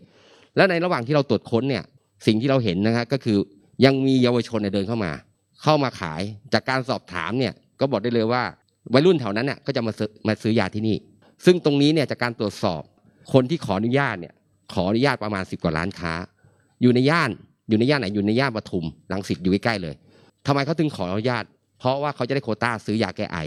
[0.56, 1.84] แล้วในระหว่างที่เราตรวจค้นเนี่ย
[2.26, 3.38] สิ่งที่เราเห็นนะครับก็คือ
[3.86, 5.12] ยังมีเยาวชนเนี่ยเดินเข้ามา
[5.63, 6.22] เข้ามาขาย
[6.54, 8.43] จากการสอบถามเนี่ยก็บอกได้เลยว่า
[8.93, 10.98] วัยรุ่นแถวนั้นเนี่ยก็จะมาซื้อมาซื้อยาที่นี่
[11.46, 12.82] ซึ่งตรงนี้เนี่ยจากการตรวจสอบ
[13.34, 14.34] คนที่ขออนุญาตเนี่ย
[14.74, 16.14] ขออนุญาตประมาณ10กว่าร้านค้า
[16.82, 17.30] อยู่ในย่าน
[17.70, 19.96] อยู่ในย่านไหนอยู่ในย่านปทุมรังสิตอยู่ใกล้ๆเลย
[20.48, 21.44] ทำไมเขาถึงขออนุญาต
[21.80, 23.38] เพราะว่าเขาจะได้โคต้าซื้อยาแก้ไอ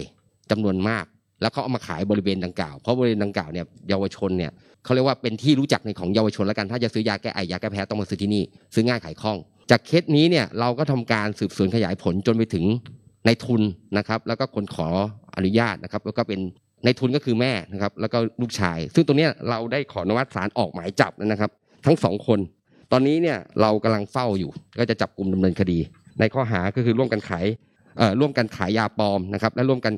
[0.50, 1.04] จำนวนมาก
[1.40, 4.52] แล้วเขาเอามาขายบริเวณดังกล่าวเพราะบริเวณดังกล่าวเนี่ยเยาวชนเนี่ย
[4.84, 8.42] เขาเรียกว่าเป็นที่รู้จักในของเยาวชนแล้วกันถ้าจะซื้อยาแก้ไอยาแก้แพ้ต้องมาซื้อที่นี่
[8.74, 9.38] ซื้อง่ายขายคล่อง
[9.70, 12.64] จากเคสนี้เนี่ยเราก็ทำการสืบสวนขยายผลจนไปถึง
[13.26, 13.62] ในทุน
[13.98, 14.88] นะครับแล้วก็คนขอ
[15.36, 16.40] อนุญาตนะครับแล้วก็เป็น
[16.84, 21.50] ในทุนก็คือแม่นะครับ แล้วก็ลูกชาย ซึ่งตรงเนี้ยเราได้ขออนุมัติศาลออกหมายจับนะครับ
[21.86, 22.38] ทั้งสองคน
[22.92, 25.78] ตอนนี้เนี่ยเรากำลังเฝ้าอยู่ ก็จะจับกลุ่มดำเนินคดี
[26.20, 27.46] ในข้อหาก็คือร่วมกันขาย
[28.20, 29.94] ร่วมกันขายยาปลอมนะครับ และร่วมกัน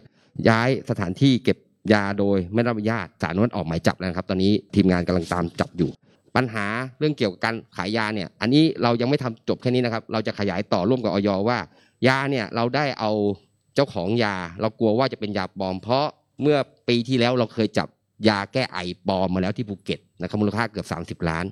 [0.48, 1.58] ย้ายสถานที่เก็บ
[1.92, 5.90] ยาโดยไม่รับอนุญาตศาลนั้นออกหมายจับแล้วนะครับ ตอนนี้ทีมงานกำลังตามจับอยู่
[6.36, 6.66] ปัญหา
[6.98, 11.58] เรื่องเกี่ยวกับการขายยาเนี่ยอันนี้เรายังไม่ทำจบแค่นี้นะครับ เราจะขยายต่อร่วมกับออยว่า
[12.06, 13.10] ยาเนี่ยเราได้เอา
[13.74, 16.06] เจ้าของยา เรากลัวว่าจะเป็นยาปลอม เพราะ
[16.42, 16.56] เมื่อ
[16.88, 17.88] ปีที่แล้วเราเคยจับ
[18.28, 20.86] ยาแก้ไอปลอมมาแล้วที่ภูเก็ตนะครับมูลค่าเกือบ
[21.24, 21.44] 30 ล้าน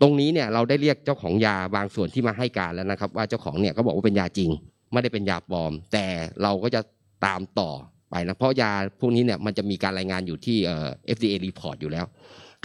[0.00, 4.50] ตรงนี้เนี่ยเราได้เรียกเจ้าของยาบางส่วนที่มาให้การแล้วนะครับ ว่าเจ้าของเนี่ยก็บอกว่าเป็นยาจริง
[4.92, 6.06] ไม่ได้เป็นยาปลอม แต่
[6.42, 6.80] เราก็จะ
[7.26, 7.70] ตามต่อ
[8.10, 12.06] ไปนะเพราะยาพวกนี้เนี่ยมันจะมีการรายงานอยู่ที่เอ่อ FDA report อยู่แล้ว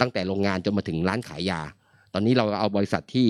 [0.00, 1.60] ตั้งแต่โรงงานจนมาถึงร้านขายยา
[2.14, 3.28] ตอนนี้เราเอาบริษัทที่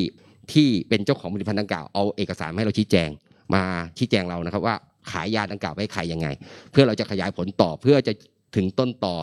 [0.52, 3.08] ที่เป็นเจ้าของผลิตภัณฑ์ดังกล่าวเอาเอกสารให้เราชี้แจง
[3.54, 3.62] มา
[3.98, 4.76] ชี้แจงเรานะครับว่า
[5.10, 6.28] ขายยาดังกล่าวไปให้ใครยังไง
[6.70, 8.12] เพื่อเราจะขยายผลต่อเพื่อจะ
[8.56, 9.16] ถึงต้นต่อ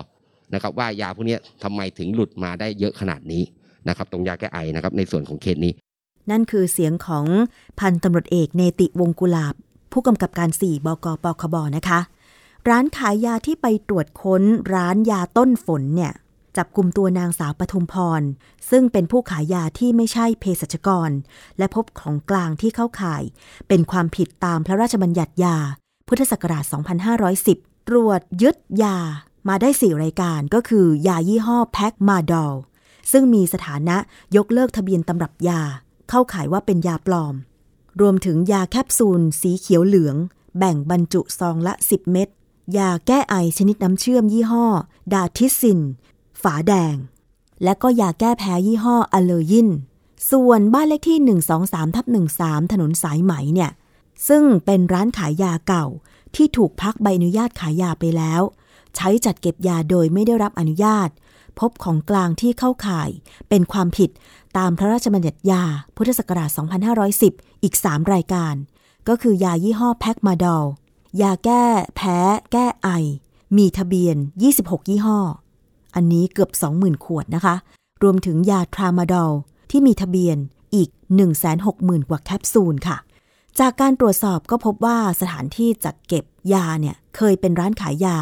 [0.54, 3.44] นะครับ ว่ายาพวกนี้ทำไมถึงหลุดมาได้เยอะขนาดนี้
[3.88, 5.74] นะครับ ตรงยาแก้ไอนะครับในส่วนของเคสนี้
[6.32, 7.26] นั่นคือเสียงของ
[7.80, 9.56] พันตำรวจเอกเนติวงกุลาบ
[9.92, 12.00] ผู้กำกับการ 4 บกปคบนะคะ
[12.70, 14.44] ร้านขายยาที่ไปตรวจค้น
[14.74, 16.14] ร้านยาต้นฝนเนี่ย
[16.58, 18.22] จับกลุ่มตัวนางสาวปทุมพร
[18.70, 21.12] ซึ่งเป็นผู้ขายยาที่ไม่ใช่เภสัชกร
[21.58, 23.24] และพบของกลางที่เข้าข่าย
[23.68, 25.58] เป็นความผิดตามพระราชบัญญัติยา
[26.08, 26.66] พุทธศักราช
[27.28, 28.98] 2510 ตรวจยึดยา
[29.48, 32.54] มาได้ 4 รายการก็คือ ยายี่ห้อแพ็กมาดอล
[33.12, 33.98] ซึ่งมีสถานะ
[34.36, 35.62] ยกเลิกทะเบียนตำรับยา
[36.10, 37.36] เข้าขายว่าเป็นยาปลอม
[38.02, 40.16] รวมถึงยาแคปซูล สีเขียวเหลือง
[40.58, 42.30] แบ่งบรรจุซองละ 10 เม็ด
[42.78, 44.66] ยาแก้ไอชนิดน้ำเชื่อมยี่ห้อ
[45.14, 45.80] ดาทิซิน
[46.44, 46.96] ฝาแดง
[47.64, 49.70] และก็ยาแก้แพ้ยี่ห้ออเลอร์ยิน
[50.32, 51.20] ส่วนบ้านเลขที่
[51.58, 52.06] 123ทับ
[52.40, 53.72] 13 ถนนสายไหมเนี่ย
[54.28, 55.86] ซึ่งเป็นร้านขายยาเก่า
[56.36, 58.42] ที่ถูกพักใบอนุญาตขายยาไปแล้ว
[58.96, 61.10] ใช้จัดเก็บยาโดยไม่ได้รับอนุญาต
[61.60, 63.10] พบของกลางที่เข้าข่าย
[63.50, 64.10] เป็นความผิด
[64.58, 65.64] ตามพระราชบัญญัติยา
[65.96, 66.50] พุทธศักราช
[67.06, 68.56] 2510 อีก 3 รายการ
[69.08, 70.66] ก็คือยายี่ห้อแพ็กมาดอล
[71.22, 71.64] ยาแก้
[71.96, 72.18] แพ้
[72.52, 72.90] แก้ไอ
[73.58, 74.18] มีทะเบียน
[74.54, 75.20] 26 ยี่ห้อ
[75.96, 77.56] อันนี้เกือบ 20,000 ขวดนะคะ
[78.04, 79.32] รวมถึงยาทรามาดอล
[79.72, 80.38] ที่มีทะเบียน
[80.76, 80.90] อีก
[81.50, 82.98] 160,000 กว่าแคปซูลค่ะ
[83.60, 88.18] จากการตรวจสอบก็พบว่าสถานที่จัดเก็บยาเนี่ยเคยเป็นร้านขายยา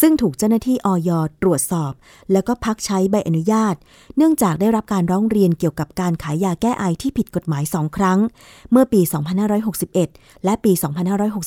[0.00, 1.10] ซึ่งถูกเจ้าหน้าที่ออย
[1.42, 1.92] ตรวจสอบ
[2.32, 3.74] แล้วก็พักใช้ใบอนุญาต
[4.16, 8.18] เนื่องจากได้รับการร้องเรียนเกี่ยวกับการขายยาแก้ไอที่ผิดกฎหมายสองครั้ง
[8.70, 9.00] เมื่อปี
[9.92, 10.72] 2561 และปี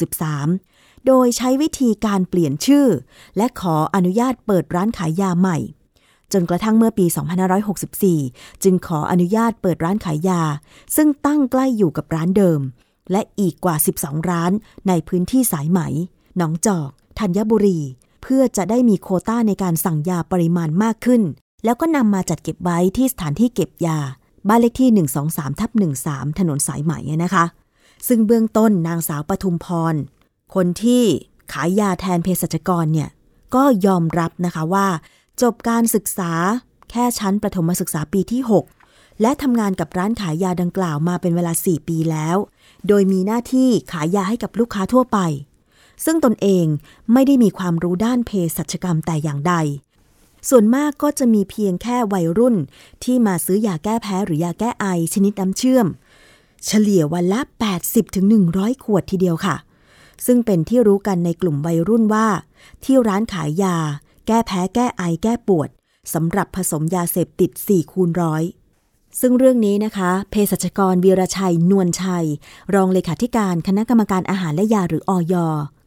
[0.06, 0.75] 2563
[1.08, 2.88] โดยใช้วิธีการเปลี่ยนชื่อ
[3.38, 5.58] และขออนุญาตเปิดร้านขายยาใหม่
[6.34, 7.06] จนกระทั่งเมื่อปี
[8.04, 10.42] 2564 จึงขออนุญาตเปิดร้านขายยา
[10.96, 12.62] ซึ่งตั้งใกล้อยู่กับร้านเดิม
[13.12, 14.52] และอีกกว่า 12 ร้าน
[14.88, 15.80] ในพื้นที่สายไหม
[16.38, 16.90] หนองจอก
[17.20, 17.80] ธัญบุรี
[18.22, 21.22] เพื่อจะได้มีโคต้าในการสั่งยาปริมาณมากขึ้น
[21.66, 24.00] แล้วก็นำมาจัดเก็บไว้ที่สถานที่เก็บยา
[24.48, 24.90] บ้านเลขที่
[25.26, 25.72] 123ทับ
[26.04, 27.46] 13 ถนนสายไหมนะคะ
[28.08, 29.96] ซึ่งเบื้องต้นนางสาวปทุมพร
[30.54, 31.04] คนที่
[31.54, 33.10] ขายยาแทนเภสัชกรเนี่ย
[33.56, 34.88] ก็ยอมรับนะคะว่า
[35.42, 36.32] จบการศึกษา
[36.90, 38.42] แค่ชั้นประถมศึกษาปีที่
[38.82, 42.38] 6 และทำงานกับร้านขายยาดังกล่าวมาเป็นเวลา 4 ปีแล้ว
[42.88, 45.18] โดยมีหน้าที่ขายยาให้กับลูกค้าทั่วไป
[46.06, 46.66] ซึ่งตนเอง
[47.14, 49.54] ไม่ได้มีความรู้ด้านเภสัชกรรมแต่อย่างใด
[50.50, 52.56] ส่วนมากก็จะมีเพียงแค่วัยรุ่น
[53.04, 55.88] ที่มาซื้อยาแก้แพ้หรือยาแก้ไอชนิดน้ำเชื่อม
[56.66, 57.42] เฉลี่ยวันละ
[58.12, 59.56] 80-100 ขวดทีเดียวค่ะ
[60.26, 62.28] ซึ่งเป็นที่รู้กันในกลุ่มวัยรุ่นว่า
[62.84, 63.78] ที่ร้านขายยา
[64.28, 65.70] แก้แพ้แก้ไอแก้ปวด
[66.14, 68.44] สำหรับผสมยาเสพติด 4 คูณร้อย
[69.20, 72.26] ซึ่งเรื่องนี้นะคะ เภสัชกรวีรชัย นวลชัย
[72.74, 75.36] รองเลขาธิการคณะกรรมการอาหารและยาหรืออย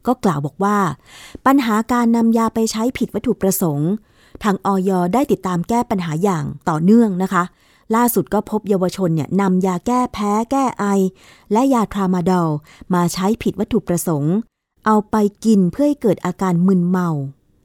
[0.07, 0.79] ก็กล่าวบอกว่า
[1.47, 3.91] ปัญหาการนำยาไปใช้ผิดวัตถุประสงค์
[4.45, 7.43] ทางอยได้ติดตามแก้ปัญหาอย่างต่อเนื่องนะคะ
[7.94, 10.85] ล่าสุดก็พบเยาวชนเนี่ยนำยาแก้แพ้แก้ไอ
[11.53, 12.48] และยาทรามาดอล
[12.94, 14.35] มาใช้ผิดวัตถุประสงค์
[14.87, 17.09] เอาไปกินเพื่อให้เกิดอาการมึนเมา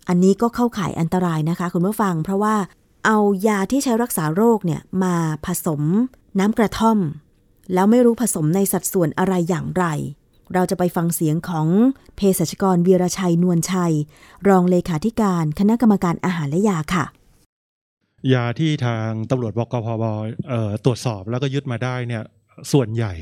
[0.08, 2.56] อันนี้ก็เข้าข่ายอันตรายนะคะคุณผู้ฟัง เพราะว่า
[3.06, 5.82] เอายาที่ใช้รักษาโรคเนี่ยมาผสม
[6.40, 6.98] น้ำกระท่อม
[7.74, 9.86] แล้วไม่รู้ผสมในสัดส่วนอะไรอย่างไร
[10.54, 11.68] เราจะไปฟังเสียงของ
[12.16, 13.94] เภสัชกรวีรชัยนวลชัย
[14.48, 17.06] รองเลขาธิการคณะกรรมการอาหารและยาค่ะ
[18.34, 20.04] ยาที่ทางตำรวจบกพบ
[20.86, 22.24] ตรวจสอบแล้วก็ยึดมาได้เนี่ย
[22.72, 23.14] ส่วนใหญ่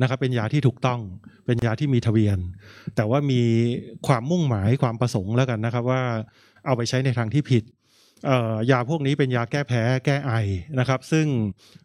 [0.00, 1.00] นะครับเป็นยาที่ถูกต้อง
[1.46, 2.38] เป็นยาที่มีทะเบียน
[2.96, 3.42] แต่ว่ามี
[4.06, 6.02] ความมุ่งหมายความประสงค์แล้วกันนะครับว่า
[6.66, 7.64] เอาไปใช้ในทางที่ผิด
[8.70, 10.32] ยาพวกนี้เป็นยาแก้แพ้แก้ไอ
[10.78, 11.26] นะครับ ซึ่ง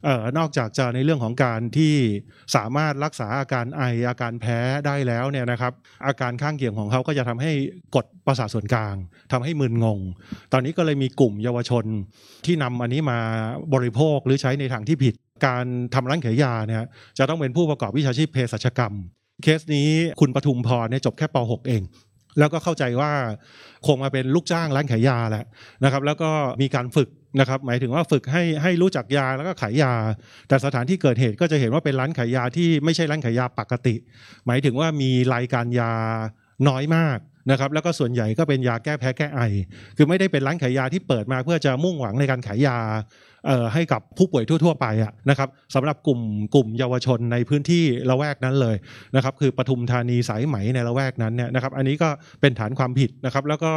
[0.07, 1.93] ออนอกจากจะในเรื่องของการที่
[2.55, 5.73] สามารถรักษาอาการไออาการแพ้ได้แล้วเนี่ยนะครับ
[6.07, 7.51] อาการข้างเคียงของเขาก็จะทำให้
[7.95, 8.95] กดประสาทส่วนกลาง
[9.31, 9.99] ทำให้มึนงง
[10.53, 11.85] ตอนนี้ก็เลยมีกลุ่มเยาวชน
[12.45, 13.19] ที่นำอันนี้มา
[13.73, 16.85] บริโภคหรือใช้ในทางที่ผิด การทำร้านขายยาเนี่ย
[17.17, 18.93] จะต้องเป็นผู้ประกอบวิชาชีพเภสัชกรรม
[19.43, 21.81] เคสนี้คุณปทุมพรเนี่ยจบแค่ป .6 เอง
[22.39, 23.11] แล้วก็เข้าใจว่า
[23.87, 25.45] คงมาเป็นลูกจ้างร้านขายยาแหละ
[25.83, 26.29] นะครับ แล้วก็
[26.61, 29.93] มีการฝึกนะครับ หมายถึงว่าฝึกให้ให้รู้จักยาแล้วก็ขายยา
[30.47, 33.95] แต่สถานที่เกิดเหตุก็จะเห็นว่าเป็นร้านขายยาที่ไม่ใช่ร้านขายยาปกติ
[34.47, 35.91] หมายถึงว่ามีรายการยา
[36.67, 37.19] น้อยมาก
[37.51, 39.41] นะครับแล้วก็ส่วนใหญ่ก็เป็นยาแก้แพ้แก้ไอ
[39.97, 42.77] คือไม่ได้เป็นร้านขายยาที่เปิดมาเพื่อจะมุ่งหวังในการขายยา
[43.73, 46.19] ให้กับผู้ป่วยทั่ว ๆ ไปะนะครับสำหรับกลุ่ม
[46.55, 48.75] กลุ่มเยาวชนในพื้นที่ละแวกนั้นเลย
[49.15, 52.09] นะครับคือปทุมธานีสายไหมในละแวกนั้นเนี่ยนะครับอันนี้ก็
[52.41, 53.71] เป็นฐานความผิดนะครับแล้วก็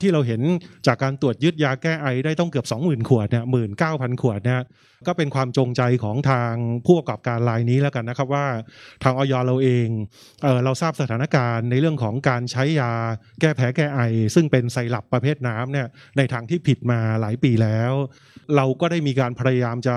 [0.00, 0.40] ที่เราเห็น
[0.86, 4.62] จากการตรวจยึดยาแก้ไอได้ต้องเกือบ 20,000 ขวดเนี่ยหมื่นเก้าพันขวดเนี่ย
[5.06, 6.52] ก็เป็นความจงใจของทาง
[6.86, 8.46] ผู้ประกอบการรายนี้แล้วกันนะครับว่า
[9.02, 9.88] ทางออยเราเอง
[10.42, 12.92] เออเราทราบสถานการณ์ในเรื่องของการใช้ยา
[13.40, 14.00] แก้แพ้แก้ไอ
[14.34, 17.92] ซึ่งเป็นไซรัปประเภทน้ำเนี่ยในทางที่ผิดมาหลายปีแล้ว
[18.56, 19.96] เราก็ได้มีการพยายามจะ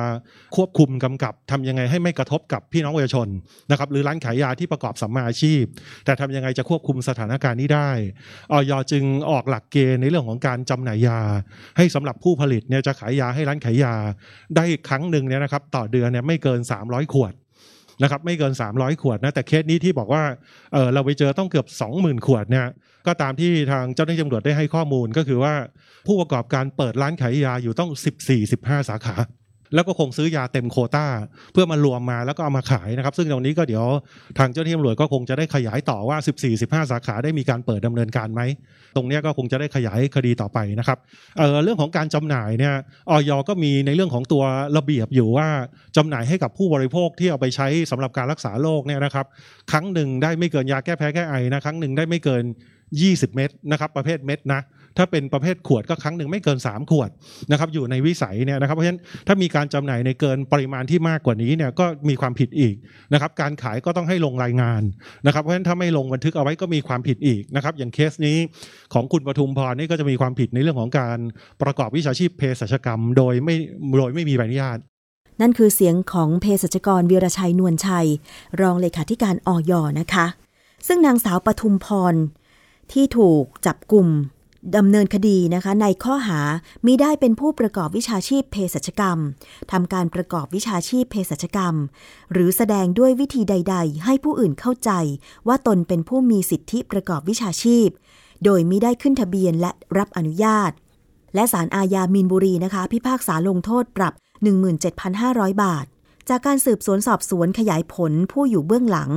[0.56, 3.28] ควบคุมกำกับทำยังไงให้ไม่กระทบกับพี่น้องประชาชน
[3.72, 5.64] นะครับหรือร้านขายยาที่ประกอบสัมมาอาชีพ
[6.06, 7.90] แต่ทำยังไงจะควบคุมสถานการณ์นี้ได้
[8.52, 11.20] ออยจึงออกหลักเกณฑ์ในเรื่องของการจำหน่ายยา
[11.78, 13.94] ให้สำหรับผู้ผลิตเนี่ยจะขายยาให้ร้านขายยา
[14.56, 17.34] ได้ครั้งหนึ่งเนี่ยนะครับ ต่อเดือนเนี่ยไม่เกิน 300 ขวด
[18.04, 20.24] นะครับไม่เกิน 300 ขวดนะแต่เคสนี้ที่บอกว่า
[20.74, 22.66] เออเราไปเจอต้องเกือบ 20,000 ขวดเนี่ย
[23.08, 25.54] ก็ตามที่ทางเจ้าหน้าที่ตำรวจได้ให้ข้อมูลก็คือว่า
[26.08, 27.92] ผู้ประกอบการเปิดร้านขายยาอยู่ต้อง
[28.40, 29.16] 14-15 สาขา
[29.74, 31.06] แล้วก็คงซื้อยาเต็มโคต้า
[31.54, 33.86] เพื่อมารวมมาแล้วก็เอามาขายนะครับ ซึ่งตรงนี้ก็เดี๋ยว
[34.38, 36.18] ทางเจ้าหน้าที่ตำรวจก็คงจะได้ขยายต่อว่า
[36.54, 38.42] 14-15 สาขาได้มีการเปิดดำเนินการไหม
[38.96, 40.98] ตรงนี้ก็คงจะได้ขยายคดีต่อไปนะครับ
[41.38, 42.76] เเรื่องของการจำหน่ายเนี่ย
[43.10, 44.44] ออยก็มีในเรื่องของตัว
[44.78, 45.48] ระเบียบอยู่ว่า
[45.98, 49.26] จำหน่ายให้กับผู้บริโภคที่เอาไปใช้สำหรับการรักษาโรคเนี่ยนะครับ
[49.72, 52.44] ครั้งหนึ่งได้ไม่เกินยาแก้แพ้แก้ไอนะครั้งหนึ่งได้ไม่เกิน
[52.90, 54.62] 20 เม็ดนะครับประเภทเม็ดนะ
[54.98, 57.10] ถ้าเป็นประเภทขวดก็ครั้งหนึ่งไม่เกิน 3 ขวด
[57.52, 62.76] นะครับอยู่ในวิสัยเนี่ยนะครับเพราะฉะนั้นถ้ามีการจำหน่ายในเกินปริมาณที่มากกว่านี้เนี่ยก็มีความผิดอีก
[63.14, 64.82] นะครับการขายก็ต้องให้ลงรายงาน
[65.26, 68.38] นะครับเพราะฉะนั้นถ้าไม่ลงบันทึกเอาไว้ก็มีความผิดอีกนะครับอย่างเคสนี้
[68.94, 71.18] ของคุณปทุมพรนี่ก็จะมีความผิดในเรื่องของการ
[71.62, 73.56] ประกอบวิชาชีพเภสัชกรรม โดยไม่
[73.98, 74.80] โดยไม่มีใบอนุญาต
[75.42, 78.08] นั่นคือเสียงของเภสัชกรวีรชัยนวลชัย
[78.62, 80.26] รองเลขาธิการออยนะคะ
[80.88, 82.16] ซึ่งนางสาวปทุมพร
[82.92, 84.08] ที่ถูกจับกลุ่ม
[84.76, 86.40] ดำเนินคดีนะคะในข้อหา
[86.86, 89.20] มิได้เป็นผู้ประกอบวิชาชีพเภสัชกรรม
[89.72, 91.76] ทำการประกอบวิชาชีพเภสัชกรรม
[92.32, 94.92] หรือแสดงด้วยวิธีใด ๆ ให้ผู้อื่นเข้าใจ
[95.48, 97.88] ว่าตนเป็นผู้มีสิทธิประกอบวิชาชีพ
[98.44, 100.72] โดยมิได้ขึ้นทะเบียนและรับอนุญาต
[101.36, 104.14] และศาลอาญามีนบุรีนะคะ พิพากษาลงโทษปรับ
[104.88, 105.86] 17,500 บาท
[106.30, 109.12] จากการสืบสวนสอบสวนขยายผลผู้อยู่เบื้องหลัง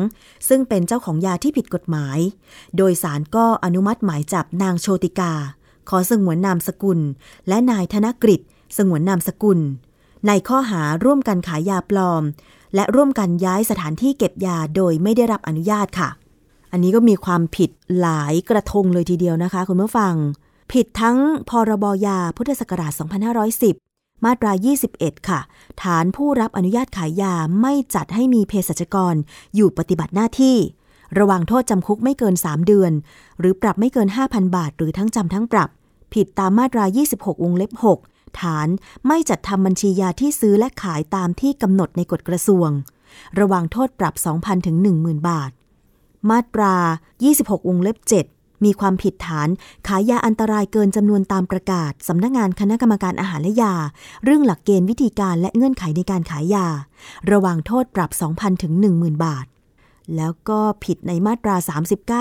[0.48, 2.18] ซึ่งเป็นเจ้าของยาที่ผิดกฎหมาย
[2.76, 5.32] โดยสารก็อนุมัติหมายจับนางโชติกา
[5.88, 7.00] ขอสงวนนามสกุล
[7.48, 8.40] และนายธนกฤษ
[8.76, 9.58] สงวนนามสกุล
[10.26, 12.22] ในข้อหาร่วมกันขายยาปลอม
[12.74, 16.08] และร่วมกันย้ายสถานที่เก็บยาโดยไม่ได้รับอนุญาตค่ะ
[16.72, 17.70] อันนี้ก็มีความผิด
[18.00, 20.14] หลายกระทงเลยทีเดียวนะคะ คุณผู้ฟัง
[20.72, 21.18] ผิดทั้ง
[21.50, 23.89] พรบยาพุทธศักราช 2510
[24.24, 24.52] มาตรา
[24.90, 25.40] 21 ค่ะ
[25.82, 29.14] ฐานผู้รับอนุญาตขายยาไม่จัดให้มีเภสัชกร
[29.54, 30.56] อยู่ปฏิบัติหน้าที่
[31.18, 32.92] ระวังโทษจำคุกไม่เกิน 3 เดือน
[33.38, 35.70] หรือปรับไม่เกิน 5,000 บาท หรือทั้งจำทั้งปรับ
[36.14, 37.72] ผิดตามมาตรา 26 วงเล็บ
[38.04, 38.68] 6 ฐาน
[39.06, 42.68] ไม่จัดทำบัญชียาที่ซื้อและขายตามที่กำหนดในกฎกระทรวง
[43.40, 45.50] ระวังโทษปรับ 2,000 ถึง 10,000 บาท
[46.30, 46.74] มาตรา
[47.20, 49.48] 26 วงเล็บ 7 มีความผิดฐาน
[49.86, 53.74] ขายยาอันตรายเกินจำนวนตามประกาศสำนักงานคณะกรรมการอาหารและยา
[54.24, 56.66] เรื่องหลักเกณฑ์วิธีการและเงื่อนไขในการขายยา
[57.30, 59.46] ระวังโทษปรับ 2,000 ถึง 10,000 บาท
[60.16, 61.56] แล้วก็ผิดในมาตรา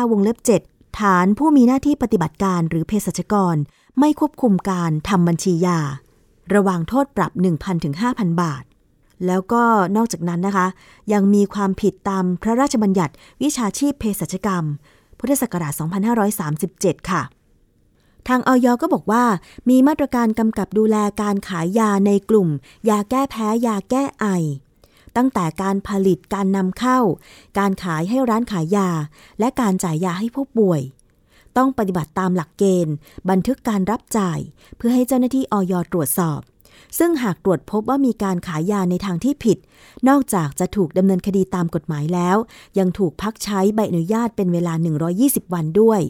[0.06, 3.56] 39 วงเล็บ 7 ฐานผู้มีหน้าที่ปฏิบัติการหรือเภสัชกร
[3.99, 5.80] ไม่ควบคุมการทำบัญชียา
[6.54, 8.63] ระวังโทษปรับ 1,000 ถึง 5,000 บาท
[9.28, 9.63] แล้วก็
[9.95, 10.67] นอกจากนั้นนะคะ
[11.13, 14.65] ยังมีความผิดตามพระราชบัญญัติวิชาชีพเภสัชกรรม
[15.19, 15.73] พุทธศักราช
[16.41, 17.21] 2537 ค่ะ
[18.27, 19.25] ทางออยก็บอกว่า
[19.69, 22.49] มีมาตรการกำกับดูแลการขายยาในกลุ่ม
[22.89, 24.25] ยาแก้แพ้ยาแก้ไอ
[25.17, 26.99] ตั้งแต่การผลิตการนำเข้า
[27.58, 28.89] การขายให้ร้านขายยา
[29.39, 30.82] และการจ่ายยาให้ผู้ป่วย
[31.58, 32.95] ต้องปฏิบัติตามหลักเกณฑ์
[33.29, 34.39] บันทึกการรับจ่าย
[34.77, 36.39] เพื่อให้เจ้าหน้าที่ออยตรวจสอบ
[36.97, 39.57] ซึ่งหากตรวจพบว่ามีการขายยาในทางที่ผิด
[40.09, 42.37] นอกจากจะถูกดำเนินคดีตามกฎหมายแล้ว
[42.79, 44.73] ยังถูกพักใช้ใบอนุญาตเป็นเวลา
[45.13, 46.01] 120 วันด้วย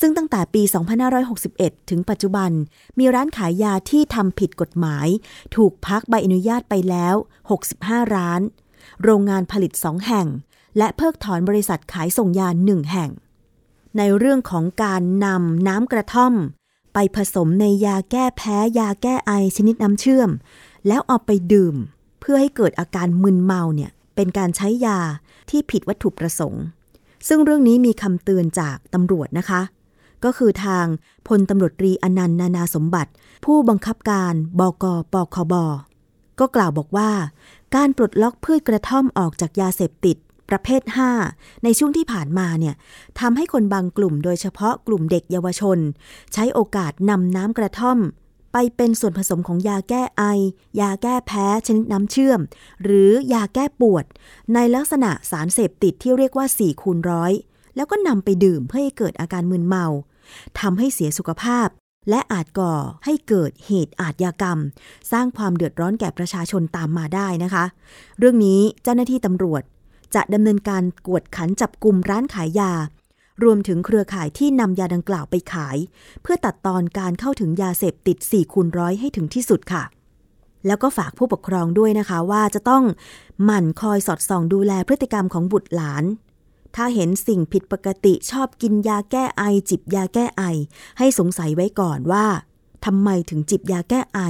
[0.00, 0.62] ซึ่งตั้งแต่ปี
[1.26, 2.50] 2561 ถึงปัจจุบัน
[2.98, 5.06] มีร้านขายยาที่ทำผิดกฎหมาย
[5.56, 7.14] ถูกพักใบอนุญาตไปแล้ว
[7.64, 8.40] 65 ร้าน
[9.02, 10.26] โรงงานผลิต 2 แห่ง
[10.78, 13.10] และเพิกถอนบริษัทขายส่งยา 1 แห่ง
[13.98, 16.34] ในเรื่องของการนำน้ำกระท่อม
[16.94, 20.30] ไปผสมในยาแก้แพ้ยาแก้ไอชนิดน้ำเชื่อม
[20.88, 21.76] แล้วเอาไปดื่ม
[22.20, 24.98] เพื่อให้เกิดอาการมึนเมาเนี่ยเป็นการใช้ยา
[25.50, 26.64] ที่ผิดวัตถุประสงค์
[27.28, 29.60] ซึ่งเรื่องนี้มีคำเตือนจากตำรวจนะคะ
[30.24, 30.86] ก็คือทาง
[31.28, 33.10] พลตำรวจตรีอนันต์นานาสมบัติ
[33.44, 35.54] ผู้บังคับการบกปคบ
[36.40, 37.10] ก็กล่าวบอกว่า
[37.74, 40.16] การปลดล็อกพืชกระท่อมออกจากยาเสพติด
[40.50, 40.82] ประเภท
[41.24, 42.74] 5 ในช่วงที่ผ่านมาเนี่ย
[43.20, 45.78] ทำให้คนบางกลุ่มโดยเฉพาะกลุ่มเด็กเยาวชน
[46.32, 47.98] ใช้โอกาสนำน้ำกระท่อม
[48.52, 50.22] ไปเป็นส่วนผสมของยาแก้ไอ
[50.80, 52.40] ยาแก้แพ้ชนิดน้ำเชื่อม
[52.82, 54.04] หรือยาแก้ปวด
[54.54, 57.32] ในลักษณะสารเสพติดที่เรียกว่า4คูณร้อย
[57.76, 59.86] แล้วก็นำไปดื่มเพื่อให้เกิดอาการมึนเมา
[60.60, 61.68] ทำให้เสียสุขภาพ
[62.10, 64.58] และอาจก่อให้เกิดเหตุอาทยากรรม
[65.12, 67.64] สร้างความเดือดร้อนแก่ประชาชนตามมาได้นะคะ
[68.18, 69.62] เรื่องนี้เจ้าหน้าที่ตำรวจ
[70.14, 72.72] จะดำเนินการกวดขันจับกลุ่มร้านขายยา
[73.44, 75.76] รวมถึงเครือข่ายที่นำยาดังกล่าวไปขาย
[76.22, 79.84] เพื่อตัดตอนการเข้าถึงยาเสพติด4คูณร้อยให้ถึงที่สุดค่ะ
[80.66, 82.84] แล้วก็ฝากผู้ปกครองด้วยนะคะว่าจะต้อง
[83.44, 86.04] หมั่นคอยสอดส่องดูแลพฤติกรรมของบุตรหลาน
[86.76, 90.42] ถ้าเห็นสิ่งผิดปกติชอบกินยาแก้ไอ จิบยาแก้ไอ
[90.98, 92.26] ให้สงสัยไว้ก่อนว่า
[92.84, 94.20] ทำไมถึงจิบยาแก้ไอ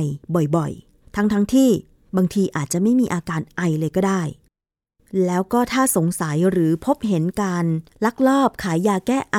[0.56, 1.70] บ่อยๆ ทั้งๆทที่
[2.16, 4.22] บางทีอาจจะไม่มีอาการไอเลยก็ได้
[5.26, 7.64] แล้วก็ถ้าสงสัยหรือพบเห็นการ
[8.04, 9.38] ลักลอบขายยาแก้ไอ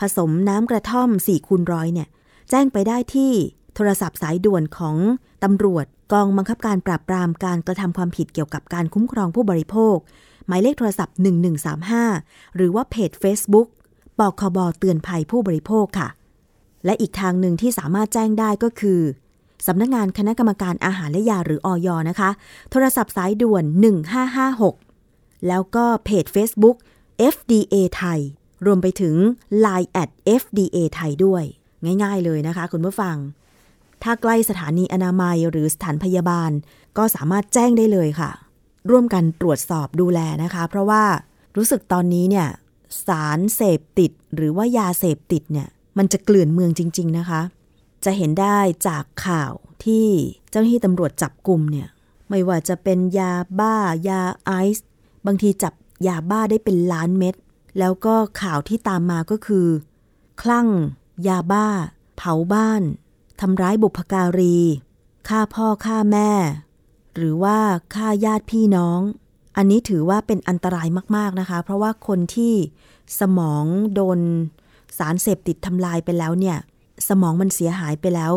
[0.00, 2.08] ผสมน้ำกระท่อม4คูณร้อยเนี่ย
[2.50, 3.32] แจ้งไปได้ที่
[3.74, 4.96] โทรศัพท์สายด่วนของ
[5.44, 9.96] ตำรวจกองบังคับการปราบปรามการกระทำความผิดเกี่ยวกับการคุ้มครองผู้บริโภค
[10.46, 11.16] หมายเลขโทรศัพท์
[11.86, 13.68] 1135 หรือว่าเพจ Facebook
[14.18, 16.08] ปคบเตือนภัยผู้บริโภคค่ะ
[16.84, 19.00] และอีกทางหนึ่งที่สามารถแจ้งได้ก็คือ
[19.66, 22.30] สำนักงานคณะกรรมการอาหารและยาหรืออยนะคะ
[22.70, 23.64] โทรศัพท์สายด่วน
[24.70, 26.76] 1556 แล้วก็เพจ Facebook
[27.34, 28.20] FDA ไทย
[28.66, 29.14] รวมไปถึง
[29.64, 31.42] Line at FDA ไทยด้วย
[32.02, 33.16] ง่ายๆเลยนะคะคุณผู้ฟัง
[34.02, 36.50] ถ้าใกล้สถานีอนามัยหรือสถานพยาบาล
[36.98, 38.30] ก็สามารถแจ้งได้เลยค่ะ
[38.90, 41.02] ร่วมกันตรวจสอบดูแลนะคะ เพราะว่า
[41.56, 42.48] รู้สึกตอนนี้เนี่ย
[43.06, 45.68] สารเสพติดหรือว่ายาเสพติดเนี่ย
[45.98, 47.40] มันจะเกลื่อนเมืองจริง ๆ นะคะ
[48.04, 48.58] จะเห็นได้
[48.88, 49.52] จากข่าว
[49.84, 50.08] ที่
[50.50, 51.88] เจ้าหน้าที่ตำรวจจับกลุ่มเนี่ย
[52.30, 53.74] ไม่ว่าจะเป็นยาบ้า
[54.08, 54.86] ยาไอซ์
[55.26, 55.74] บางทีจับ
[56.06, 57.34] ยาบ้าได้เป็นล้านเม็ด
[57.78, 59.66] แล้วก็ข่าวที่ตามมาก็คือ
[60.40, 60.68] คลั่ง
[61.26, 61.66] ยาบ้า
[62.16, 62.82] เผาบ้าน
[63.40, 64.58] ทำร้ายบุพการี
[65.28, 66.30] ฆ่าพ่อฆ่าแม่
[67.16, 67.58] หรือว่า
[67.94, 69.00] ฆ่าญาติพี่น้อง
[69.56, 72.54] อันนี้ถือว่าเป็นอันตรายมาก ๆนะคะ เพราะว่าคนที่
[73.20, 74.18] สมองโดน
[74.98, 76.58] สารเสพติดทำลายไปแล้วเนี่ย
[77.08, 78.32] สมองมันเสียหายไปแล้ว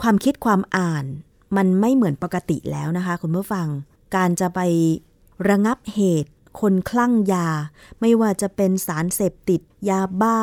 [0.00, 1.04] ความคิดความอ่าน
[1.56, 3.66] มันไม่เหมือนปกติแล้วนะคะ คุณผู้ฟัง
[4.16, 4.60] การจะไป
[5.48, 7.48] ระงับเหตุ คนคลั่งยา
[8.00, 10.38] ไม่ว่าจะเป็นสารเสพติด ยาบ้า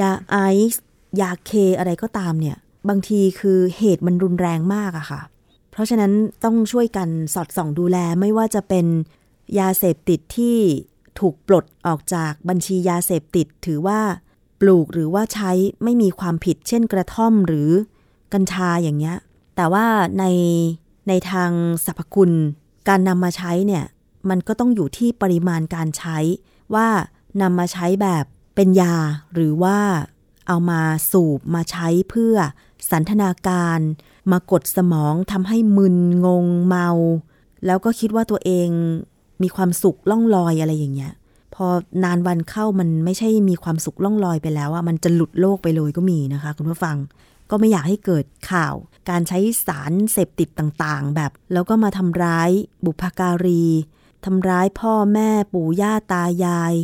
[0.00, 0.36] ยาไอ
[0.72, 0.82] ซ์
[1.20, 2.56] ยาเคอะไรก็ตามเนี่ย
[2.88, 5.20] บางทีคือเหตุมันรุนแรงมากอะค่ะ
[5.70, 6.12] เพราะฉะนั้น
[6.44, 8.86] ต้องช่วยกันสอดส่องดูแลไม่ว่าจะเป็น
[9.58, 10.58] ยาเสพติดที่
[11.20, 14.00] ถูกปลดออกจากบัญชียาเสพติดถือว่า
[14.62, 15.52] ปลูกหรือว่าใช้
[15.84, 17.70] ไม่มีความผิดเช่นกระท่อมหรือ
[18.32, 19.16] กัญชาอย่างเงี้ย
[19.56, 19.86] แต่ว่า
[20.18, 20.24] ใน
[21.08, 21.50] ในทาง
[21.84, 22.32] สรรพคุณ
[22.88, 23.84] การนำมาใช้เนี่ย
[24.28, 26.18] มันก็ต้องอยู่ที่ปริมาณการใช้
[26.74, 26.88] ว่า
[27.40, 28.94] นำมาใช้แบบเป็นยา
[29.34, 29.78] หรือว่า
[30.48, 32.34] เอามาสูบมาใช้เพื่อ
[32.90, 33.78] สันทนาการ
[34.32, 35.96] มากดสมองทำให้มึน
[36.26, 36.88] งงเมา
[37.66, 38.68] แล้วก็คิดว่าตัวเอง
[39.42, 41.12] มีความสุขล่องลอยอะไรอย่างเงี้ย
[41.54, 41.66] พอ
[42.04, 46.96] นานวันเข้ามันไม่ใช่มีความสุขล่องลอยไปแล้วอะมันจะหลุดโลกไปเลยก็มีนะคะ คุณผู้ฟัง
[47.50, 48.74] ก็ไม่อยากให้เกิดข่าว
[49.10, 52.50] การใช้สารเสพติดต่างๆ แบบ แล้วก็มาทำร้าย
[52.84, 53.64] บุพการี
[54.24, 56.74] ทำร้ายพ่อแม่ปู่ย่าตายาย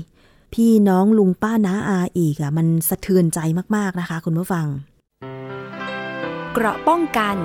[0.54, 3.38] พี่น้องลุงป้าน้าอาอีกอะมันสะเทือนใจ
[3.76, 4.66] มากๆนะคะ คุณผู้ฟัง
[6.52, 7.36] เกราะป้องกัน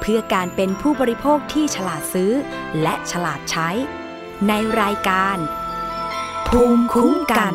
[0.00, 2.32] เพื่อการเป็นผู้บริโภคที่ฉลาดซื้อ
[2.82, 3.68] และฉลาดใช้
[4.48, 5.36] ในรายการ
[6.48, 7.54] ภูมิคุ้มกัน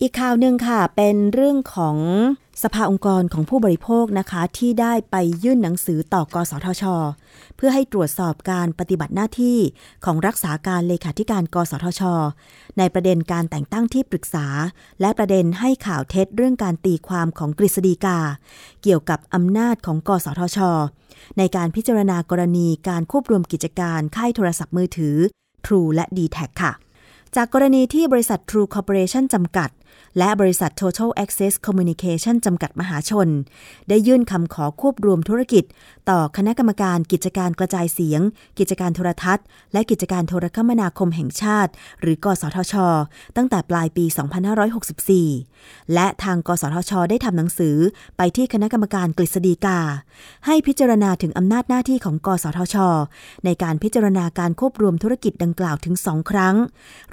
[0.00, 1.96] อีกข่าวหนึ่งค่ะ เป็นเรื่องของ
[2.62, 6.84] สภาองค์กรของผู้บริโภคนะคะ ที่ได้ไปยื่นหนังสือต่อกสทช
[7.56, 9.58] เพื่อให้ตรวจสอบการปฏิบัติหน้าที่
[10.04, 12.02] ของรักษาการเลขาธิการกสทช
[12.78, 14.46] ในประเด็นการแต่งตั้งที่ปรึกษา
[15.00, 18.18] และประเด็นให้ข่าวเท็จเรื่องการตีความของกฤษฎีกา
[18.82, 20.58] เกี่ยวกับอำนาจของกสทช
[21.38, 25.16] ในการพิจารณากรณีการควบรวมกิจการค่ายโทรศัพท์มือถือ
[25.66, 26.72] True และ d t แทค่ะ
[27.36, 29.70] จากกรณีที่บริษัท True Corporation จำกัด
[30.18, 33.28] และบริษัท Total Access Communication จำกัดมหาชน
[33.88, 35.64] ได้ยื่นคำขอควบรวมธุรกิจ
[36.10, 38.20] ต่อคณะกรรมการกิจการกระจายเสียง
[38.58, 42.74] กิจการโทรทัศน์ และกิจการโทรคมนาคมแห่งชาติ หรือกสทช
[43.36, 44.04] ตั้งแต่ปลายปี
[45.18, 47.76] 2564 และทางกสทช ได้ทำหนังสือ
[48.16, 49.78] ไปที่คณะกรรมการกฤษฎีกา
[50.46, 52.76] ให้พิจารณาถึงอำนาจหน้าที่ของกสทช
[53.44, 56.54] ในการพิจารณาการควบรวมธุรกิจดังกล่าวถึงสองครั้ง